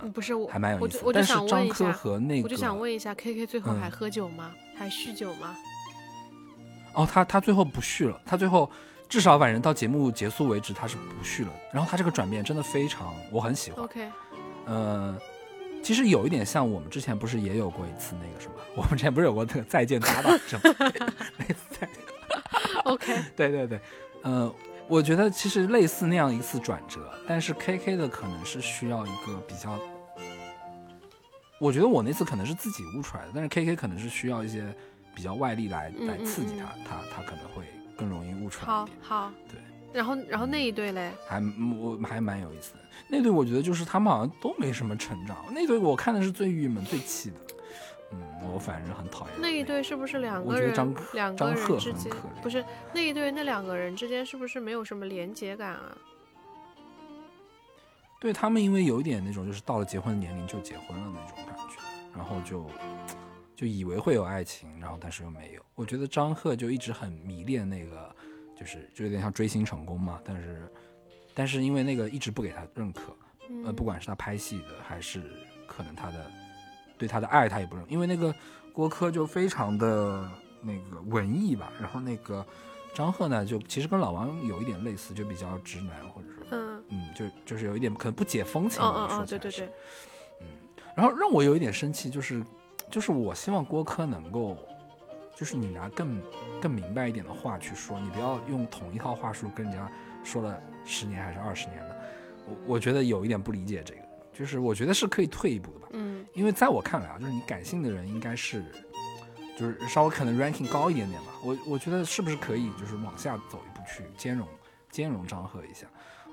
[0.00, 1.12] 嗯不是我还蛮有我就意思的。
[1.12, 4.52] 但是我就想问一下，和那个我就想问一下，K K 最后还嗯喝酒吗？
[4.76, 5.56] 还酗酒吗？
[6.94, 8.70] 哦，他他最后不续了，他最后
[9.08, 13.84] 至少反正到节目结束为止他是不续了，然后他这个转变真的非常我很喜欢。
[13.84, 14.10] OK，
[14.66, 15.16] 呃，
[15.82, 20.74] 其实有一点像我们之前不是也有过一次那个什么， 我们之前不是有过那个再见搭档什么
[21.38, 21.96] 类似再见
[22.84, 23.80] ，OK，对对对，
[24.22, 24.52] 呃，
[24.88, 29.78] 我觉得其实类似那样一次转折，但是 K K 的可能是需要一个比较，
[31.58, 34.74] 我觉得我那次可能是自己悟出来的，但是 K K 可能是需要一些
[35.14, 37.64] 比较外力来来刺激嗯他，他他可能会
[37.96, 38.98] 更容易悟出来一点。
[39.00, 39.60] 好好，对，
[39.94, 41.42] 然后然后那一对嘞，还
[41.80, 42.80] 我还蛮有意思的。
[43.08, 47.36] 那对我觉得就是他们好像都没什么成长，那对我看的是最郁闷、最气的。
[48.12, 55.96] 嗯，我反正很讨厌那一对是不是两个人觉得张两个张赫人之间很可怜不是那一对那两个人之间是不是没有什么连结感啊？
[58.20, 61.80] 对他们，因为有一点那种就是到了结婚年龄就结婚了那种感觉，
[62.14, 62.70] 然后就
[63.56, 65.62] 就以为会有爱情，然后但是又没有。
[65.74, 68.14] 我觉得张赫就一直很迷恋那个，
[68.56, 70.72] 就是就有点像追星成功嘛，但是
[71.34, 73.16] 但是因为那个一直不给他认可，
[73.48, 75.20] 嗯，呃，不管是他拍戏的，还是
[75.66, 76.30] 可能他的
[77.02, 78.32] 对他的爱，他也不认，因为那个
[78.72, 80.30] 郭柯就非常的
[80.60, 82.46] 那个文艺吧，然后那个
[82.94, 89.72] 张赫呢，就其实跟老王有一点类似，就比较直男，或者说，嗯，嗯，就就是有一点可能不解风情吧，哦哦哦，说起来是对对。
[90.42, 90.46] 嗯，
[90.94, 92.40] 然后让我有一点生气，就是
[92.88, 94.56] 就是我希望郭柯能够，
[95.34, 96.22] 就是你拿更
[96.60, 99.90] 更明白一点的话去说，你不要用同一套话术跟人家
[100.22, 101.96] 说了十年还是二十年的。
[102.46, 104.00] 我我觉得有一点不理解这个，
[104.32, 108.64] 就是我觉得是可以退一步的吧，嗯因为在我看来啊，就是你感性的人应该是，
[109.58, 111.32] 就是稍微可能 ranking 高一点点吧。
[111.44, 114.48] 我我觉得是不是可以就是往下走一步去兼容
[114.90, 115.86] 兼容张赫一下，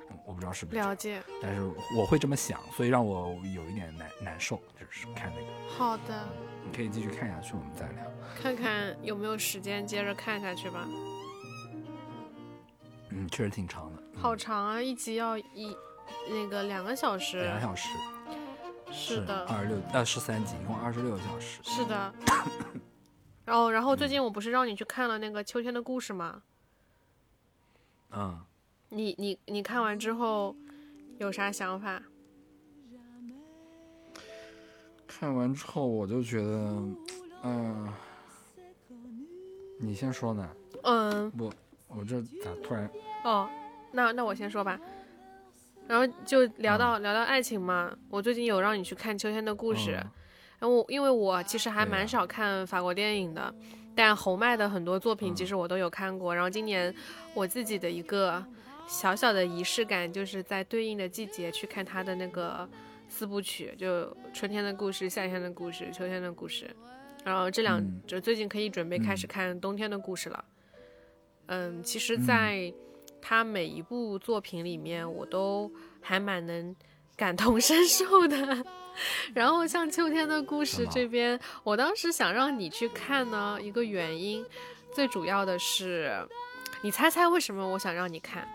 [0.09, 1.61] 嗯我不知道是不是了解，但是
[1.97, 5.47] 我会这么想，所以让我有一点难难受，就是看那个。
[5.67, 6.27] 好的，
[6.63, 8.05] 你可以继续看下去，我们再聊。
[8.41, 10.87] 看看有没有时间接着看下去吧。
[13.09, 15.75] 嗯，确实挺长的，嗯好长啊，一集要一
[16.29, 17.41] 那个两个小时。
[17.41, 17.89] 两个小时，
[18.91, 21.59] 是的，二十六呃十三集，一共二十六个小时。
[21.63, 22.13] 是的。
[23.45, 26.43] 然后，然后最近我不是让你去看了那个《秋天的故事》吗？
[28.11, 28.39] 嗯，
[28.89, 30.55] 你你你看完之后
[31.17, 32.01] 有啥想法？
[35.07, 36.83] 看完之后我就觉得，
[37.43, 37.93] 嗯、
[39.79, 40.49] 你先说呢，
[40.83, 41.53] 嗯，我
[41.87, 42.89] 我这咋突然？
[43.23, 43.49] 哦，
[43.91, 44.79] 那那我先说吧。
[45.89, 50.11] 然后就聊到、聊到爱情嘛，我最近有让你去看《秋天的故事》嗯
[50.59, 53.51] 然后因为我其实还蛮少看法国电影的，
[53.95, 56.35] 但侯麦的很多作品嗯其实我都有看过。
[56.35, 56.93] 然后今年
[57.33, 58.45] 我自己的一个
[58.85, 62.69] 小小的仪式感，就是在对应的季节去看他的那个
[63.07, 66.69] 四部曲，就春天的故事、夏天的故事、秋天的故事。
[67.23, 70.45] 然后这两嗯就最近可以准备开始嗯看冬天的故事了。
[71.47, 72.73] 嗯，其实，嗯在
[73.21, 76.75] 他每一部作品里面，我都还蛮能
[77.15, 78.65] 感同身受的。
[79.33, 84.45] 然后像秋天的故事这边，我当时想让你去看呢，一个原因，
[84.91, 86.27] 最主要的是，
[86.81, 88.47] 你猜猜为什么我想让你看？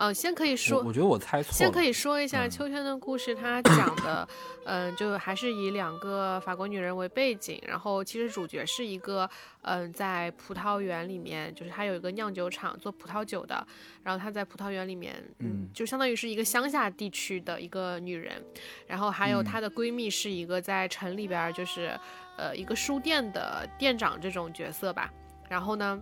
[0.00, 1.52] 呃，先可以说我，我觉得我猜错了。
[1.52, 2.50] 先可以说一下《嗯。
[2.50, 4.26] 秋天的故事》，它讲的，
[4.64, 9.28] 嗯、就还是以两个法国女人为背景，然后其实主角是一个，
[9.60, 13.66] 嗯、在葡萄园里面，就是她有一个酿酒厂做葡萄酒的，
[14.02, 18.42] 然后她在葡萄园里面，嗯，嗯就相当于是一个乡下地区的一个女人，
[18.86, 19.44] 然后还有嗯。
[19.44, 21.94] 她的闺蜜是一个在城里边儿就是，
[22.38, 25.12] 呃，一个书店的店长这种角色吧，
[25.46, 26.00] 然后呢，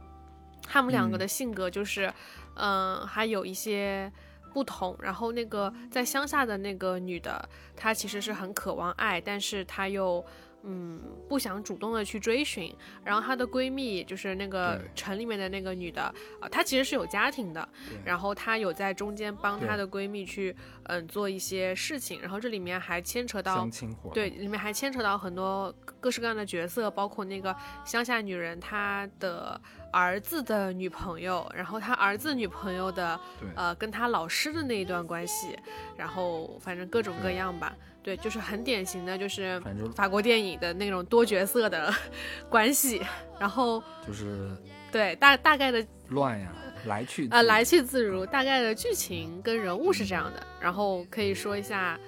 [0.62, 1.18] 他们两个嗯。
[1.18, 2.12] 的性格就是，
[2.58, 4.12] 嗯、还有一些
[4.52, 4.96] 不同。
[5.00, 10.24] 然后那个在乡下的那个女的，她其实是很渴望爱，但是她又
[10.62, 12.74] 嗯，不想主动的去追寻。
[13.04, 16.02] 然后她的闺蜜就是那个城里面的那个女的，
[16.40, 17.68] 啊、她其实是有家庭的，
[18.04, 20.54] 然后她有在中间帮她的闺蜜去
[20.84, 23.68] 嗯做一些事情，然后这里面还牵扯到
[24.12, 27.54] 对，里面还牵扯到很多各式各样的角色，包括那个
[27.84, 29.60] 乡下女人她的
[29.92, 33.48] 儿子的女朋友，然后她儿子女朋友的对。
[33.54, 35.56] 呃跟她老师的那一段关系，
[35.96, 37.74] 然后反正各种各样吧。
[38.02, 39.60] 对，就是很典型的，就是
[39.94, 41.92] 法国电影的那种多角色的
[42.48, 43.02] 关系。
[43.38, 44.50] 然后就是
[44.90, 46.52] 对大大概的乱呀，
[46.86, 50.46] 来去呃来去自如，大概的剧情跟人物是这样的。
[50.60, 51.98] 然后可以说一下，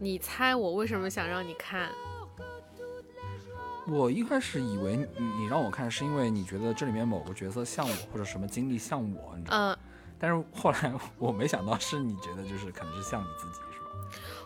[0.00, 1.88] 你猜我为什么想让你看？
[3.86, 5.06] 我一开始以为你
[5.38, 9.72] 你让我看是因为你觉得这里面某个角色像我，或者什么经历像我，你知道吗？
[9.72, 9.78] 嗯、
[10.18, 13.60] 但是后来 我没想到是你觉得就是可能是像你自己？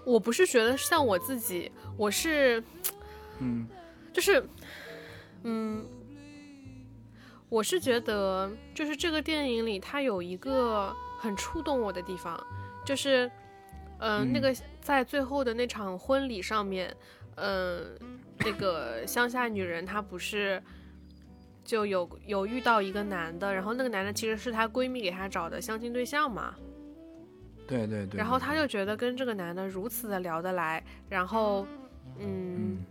[0.05, 2.63] 我不是觉得像我自己，我是
[3.39, 3.67] 嗯
[4.13, 4.45] 就是，
[5.45, 5.85] 嗯，
[7.49, 12.39] 我是觉得就是这个电影里它有一个很触动我的地方，
[12.85, 13.31] 就是，
[13.99, 16.95] 呃，嗯那个在最后的那场婚礼上面，
[17.37, 17.99] 嗯、
[18.39, 20.63] 那个乡下女人她不是。
[21.65, 26.57] 就有有遇到一个男的，然后那个男的其实是她闺蜜给她找的相亲对象嘛，
[27.67, 28.19] 对对对。
[28.19, 31.67] 然后对她就觉得跟这个男的如此的聊得来，然后，
[32.19, 32.85] 嗯，嗯。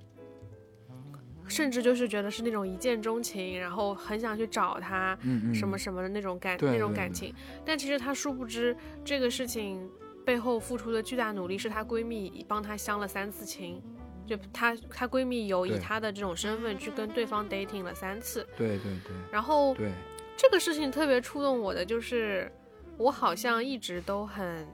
[1.48, 5.54] 甚至就是觉得是那种一见钟情，然后很想去找他，嗯嗯。
[5.54, 7.36] 什么什么的那种感对那种感情。
[7.66, 9.90] 但其实她殊不知，这个事情
[10.26, 13.82] 背后付出的巨大努力是她闺蜜帮她相了三次亲，
[14.26, 19.12] 就她她闺蜜有以她的这种身份去跟对方 dating 了三次，对对对。
[19.30, 19.92] 然后对，
[20.38, 22.50] 这个事情特别触动我的，就是
[22.98, 24.68] 我好像一直都很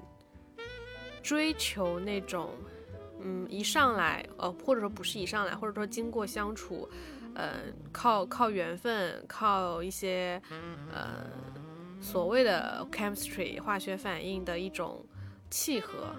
[1.24, 2.51] 追求那种，
[3.22, 6.88] 嗯，一上来，呃，或者说不是一上来，或者说经过相处，
[7.36, 10.41] 嗯、靠靠缘分，靠一些，
[10.91, 11.26] 呃，
[12.01, 15.05] 所谓的 chemistry 化学反应的一种
[15.49, 16.15] 契合。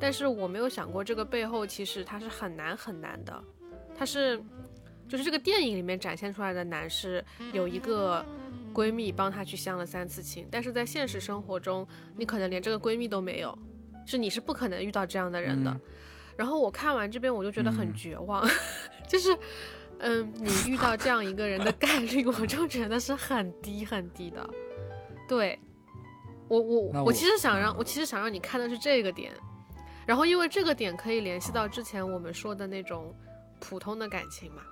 [0.00, 3.44] 但是我没有想过，这个背后其实它是很难很难的，
[3.96, 4.42] 它是，
[5.08, 8.24] 就是这个电影里面展现出来的难是有一个
[8.72, 13.56] 闺蜜帮她去相了三次亲，但是在现实生活中，你可能连这个闺蜜都没有，
[14.06, 15.70] 是你是不可能遇到这样的人的。
[15.70, 15.80] 嗯
[16.34, 18.42] 然后我看完这边，我就觉得很嗯绝望，
[19.06, 19.36] 就是，
[19.98, 24.48] 嗯，你遇到这样一个人的概率， 我就觉得是很低很低的。
[25.28, 25.58] 对，
[26.48, 29.30] 我我我我其实想让嗯我其实想让你看的是这个点，
[30.06, 33.14] 然后因为这个点可以联系到之前我们说的那种
[33.60, 34.62] 普通的感情嘛。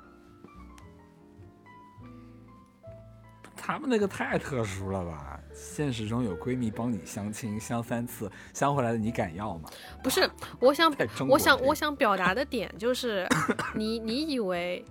[3.63, 5.39] 他们那个太特殊了吧？
[5.53, 9.69] 现实中有闺蜜帮你相亲，相三次，相回来的你敢要吗？
[10.03, 10.91] 不是，我想
[11.29, 13.29] 我想我想表达的点就是，
[13.77, 14.83] 你你以为，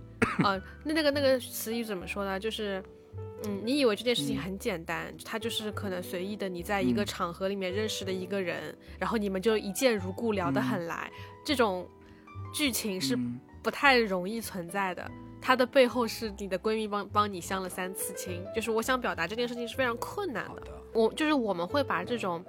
[0.43, 2.39] 呃，那那个那个词语怎么说呢？
[2.39, 2.81] 就是，
[3.45, 11.11] 嗯，你以为这件事情嗯很简单，它就是可能随意的你在一个嗯场合里面认识的一个人，然后你们就一见如故，聊得很来，
[11.43, 11.89] 这种
[12.53, 15.09] 剧情是嗯不太容易存在的。
[15.41, 20.63] 它的背后是你的闺蜜帮帮你相了三次亲，就是我想表达这件事情是非常困难的。
[20.93, 22.43] 我就是我们会把这种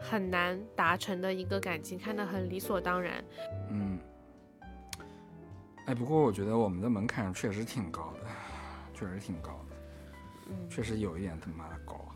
[0.00, 3.24] 很难达成的一个感情看得很理所当然。
[3.70, 3.98] 嗯。
[5.86, 8.26] 哎，不过我觉得我们的门槛确实挺高的，
[8.92, 9.76] 确实挺高的，
[10.48, 12.08] 嗯确实有一点他妈的高。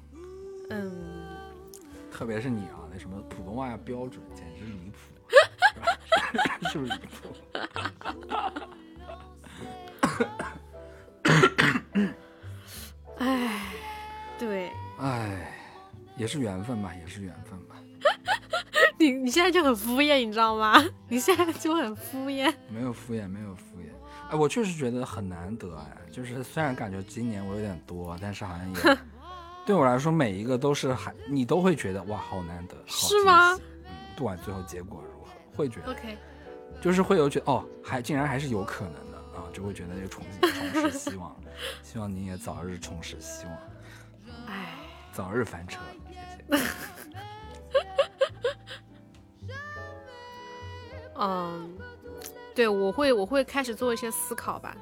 [0.71, 1.37] 嗯，
[2.11, 4.99] 特别是你啊，那什么普通话标准简直离谱，
[6.69, 7.29] 是不是离谱？
[13.21, 13.63] 唉，
[14.39, 15.53] 对哎，
[16.17, 17.77] 也是缘分吧，也是缘分吧。
[18.99, 20.83] 你你现在就很敷衍，你知道吗？
[21.09, 22.53] 你现在就很敷衍。
[22.69, 23.91] 没有敷衍，没有敷衍。
[24.31, 28.99] 哎，我确实觉得很难得哎，就是虽然感觉今年我有点多，但是好像也
[29.67, 33.55] 对我来说每一个都是还你都会觉得哇好难得，是吗？
[33.55, 36.17] 嗯，不管最后结果如何，会觉得 OK，
[36.81, 39.10] 就是会有觉得哦，还竟然还是有可能的
[39.41, 40.41] 啊，就会觉得又重新
[40.73, 41.35] 重拾希望，
[41.83, 43.57] 希望你也早日重拾希望，
[44.47, 44.75] 哎，
[45.13, 46.65] 早日翻车，谢谢。
[51.23, 51.77] 嗯，
[52.55, 54.77] 对我会我会开始做一些思考吧，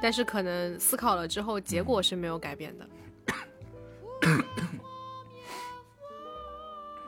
[0.00, 2.88] 但是可能思考了之后，结果是没有改变的。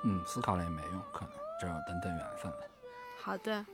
[0.04, 1.30] 嗯，思考了也没用，可能
[1.60, 2.58] 只有等等缘分了。
[3.20, 3.64] 好的，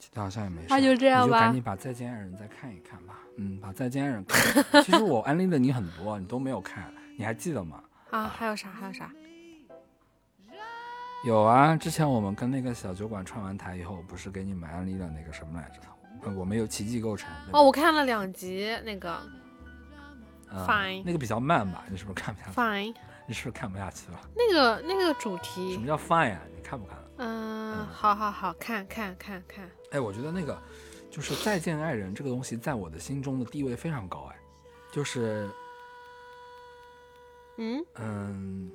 [0.00, 3.20] 其他好像也没事，那就这样吧你就赶紧把《再见爱人》再看一看吧。
[3.36, 4.82] 嗯，把《再见爱人》看。
[4.82, 7.84] 其实我安利了你很多，你都没有看，你还记得吗？
[8.10, 8.70] 啊，还有啥？
[8.70, 9.12] 还有啥？
[11.22, 15.80] 有啊，之前我们跟那个小酒馆串完台以后，不是给你们安利了那个什么来着？
[16.22, 17.30] 呃，我们有奇迹构成。
[17.52, 19.20] 哦，我看了两集那个
[20.48, 21.84] 呃 Fine 那个比较慢吧？
[21.90, 22.94] 你是不是看不下去？Fine，
[23.26, 24.20] 你是不是看不下去了？
[24.34, 26.40] 那个那个主题什么，叫 fine 啊？
[26.56, 26.96] 你看不看？
[27.18, 30.56] 嗯，好好好看看看看，哎，我觉得那个
[31.10, 34.30] 就是《再见爱人》这个东西，在我的心中的地位非常高。
[34.32, 34.36] 哎，
[34.92, 35.50] 就是
[37.56, 38.70] 嗯嗯，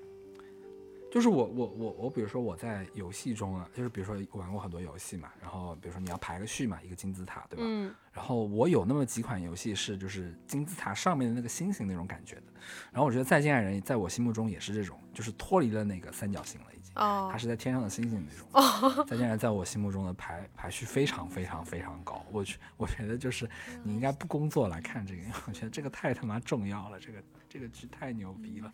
[1.09, 7.63] 就是我我我我，比如说我在游戏中啊，就是比如说玩过很多游戏嘛，然后比如说你要排个序嘛，一个金字塔，对吧？
[7.66, 12.43] 嗯然后我有那么几款游戏是就是金字塔上面的那个星星那种感觉的，
[12.91, 16.68] 然后我觉得《再见爱人》在我心目中也是这种，就是脱离了那个三角形了。
[16.95, 18.47] 哦它是在天上的星星那种。
[18.53, 22.25] 哦，再见爱人在我心目中的排排序非常非常非常高。
[22.31, 23.49] 我去我觉得就是
[23.83, 28.73] 你应该不工作来看这个，我觉得这个太他妈重要了，这个这个剧太牛逼了。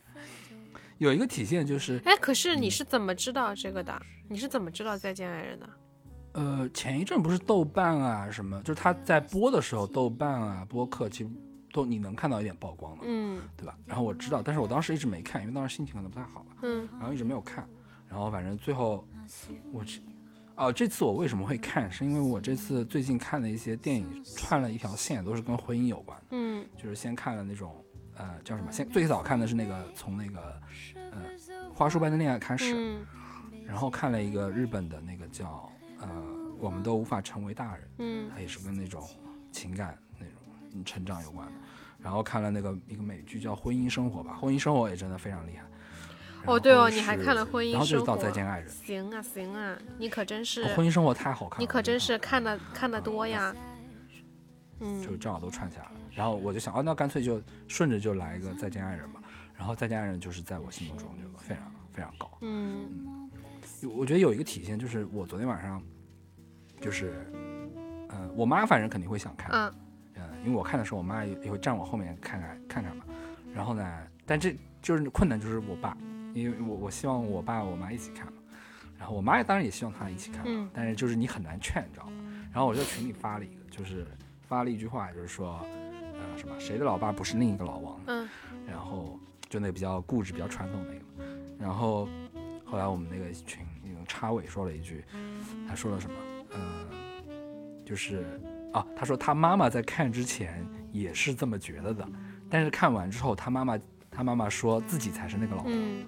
[0.97, 3.99] 有一个体现就是，哎，可是你是怎么知道这个的？
[4.30, 5.69] 你是怎么知道《再见爱人》的？
[6.34, 11.30] 呃，前一阵不是豆瓣啊什么，就是他在播的时候，豆瓣啊播客其实
[11.74, 13.76] 都你能看到一点曝光的，嗯对吧？
[13.86, 17.67] 然后我知道，但是我当时一直没看，因为当时心情可能不太好吧，嗯然后一直没有看。
[18.12, 19.07] 然后反正最后
[19.72, 20.01] 我这
[20.57, 26.26] 哦，这次我为什么会看，是因为我这次最近看的一些电影串了一条线，都是跟婚姻有关的。
[26.32, 27.74] 嗯就是先看了那种
[28.18, 30.62] 呃叫什么，先最早看的是那个从那个
[30.95, 31.24] 呃
[31.74, 33.05] 花束般的恋爱开始，嗯
[33.66, 36.07] 然后看了一个日本的那个叫呃
[36.59, 39.01] 我们都无法成为大人，嗯它也是跟那种
[39.53, 40.36] 情感那种
[40.74, 41.53] 嗯成长有关的。
[41.97, 45.64] 然后看了那个一个美剧叫《婚姻生活》吧，《婚姻生活》也真的非常厉害。
[46.46, 48.22] 哦对哦，你还看了《婚姻然后就是到生活》？
[48.26, 53.56] 再见爱人，行啊行啊，你可真是，哦婚姻生活太好看了，你可真是看的看的多呀。
[54.80, 55.92] 嗯就嗯正好都串起来了。
[56.12, 59.22] 然后我就想，哦，那干脆就顺着就来一个再见爱人吧。
[59.56, 62.30] 然后再见爱人就是在我心目中就非常非常高。
[62.42, 63.30] 嗯
[63.96, 65.82] 我觉得有一个体现就是我昨天晚上，
[66.80, 67.14] 就是，
[68.10, 69.74] 呃，我妈反正肯定会想看，嗯
[70.16, 73.06] 嗯、因为我看的时候，我妈也也会站我后面看看看看嘛。
[73.54, 75.96] 然后呢，但这就是困难就是我爸，
[76.34, 78.34] 因为我我希望我爸我妈一起看嘛。
[78.98, 82.14] 然后我妈当然也希望他一起看嘛，嗯但是就是你很难劝，你知道吗？
[82.54, 84.06] 然后我就群里发了一个，就是
[84.48, 85.66] 发了一句话，就是说，
[86.14, 88.00] 呃，什么谁的老爸不是另一个老王？
[88.06, 88.30] 嗯
[88.68, 89.20] 然后
[89.50, 91.42] 就那个比较固执、比较传统那个嘛。
[91.58, 92.08] 然后
[92.64, 95.04] 后来我们那个群那个插尾说了一句，
[95.68, 96.16] 他说了什么？
[96.54, 96.88] 嗯、
[97.84, 98.40] 就是
[98.72, 102.08] 啊，他说他妈妈在看之前也是这么觉得的，
[102.52, 103.80] 但是看完之后，他妈妈
[104.12, 105.72] 他妈妈说自己才是那个老王。
[105.74, 106.06] 嗯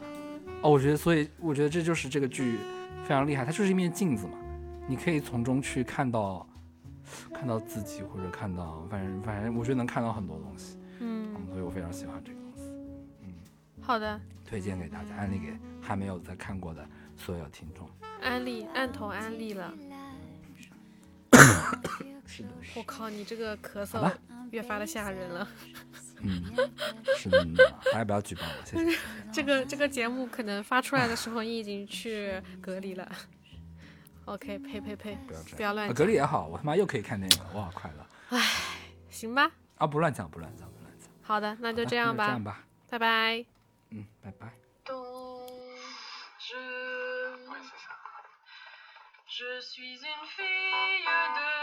[0.63, 2.57] 哦，我觉得，所以我觉得这就是这个剧
[3.03, 4.37] 非常厉害，它就是一面镜子嘛，
[4.87, 6.47] 你可以从中去看到
[7.33, 12.63] 看到自己，或者看到，反正反正我觉得能看到很多东西，嗯，嗯，所以我非常喜欢这个东西，
[13.23, 13.33] 嗯，
[13.81, 16.87] 好的，推荐给大家，安利给还没有在看过的
[17.17, 17.85] 所有听众。
[18.21, 19.73] 安利按头安利了。
[22.25, 24.09] 是的，我靠，你这个咳嗽
[24.51, 25.47] 越发的吓人了。
[26.23, 26.43] 嗯，
[27.17, 27.53] 是的，嗯
[27.91, 28.97] 大家不要举报我，谢谢。
[29.31, 33.11] 这个这个节目可能发出来的时候，你已经去隔离了。
[34.25, 38.41] OK，呸呸呸，不要这样，不要乱啊隔离也好，我他妈又可以看电影了，我好快乐唉
[39.09, 39.51] 行吧。
[39.75, 39.85] 啊！
[39.85, 43.45] 不乱讲，不乱讲，不乱讲，好的，那就这样吧这样，吧，拜拜。
[43.89, 44.53] 嗯，拜拜。
[46.39, 46.55] Je...
[49.35, 51.03] Je suis une fille
[51.33, 51.62] de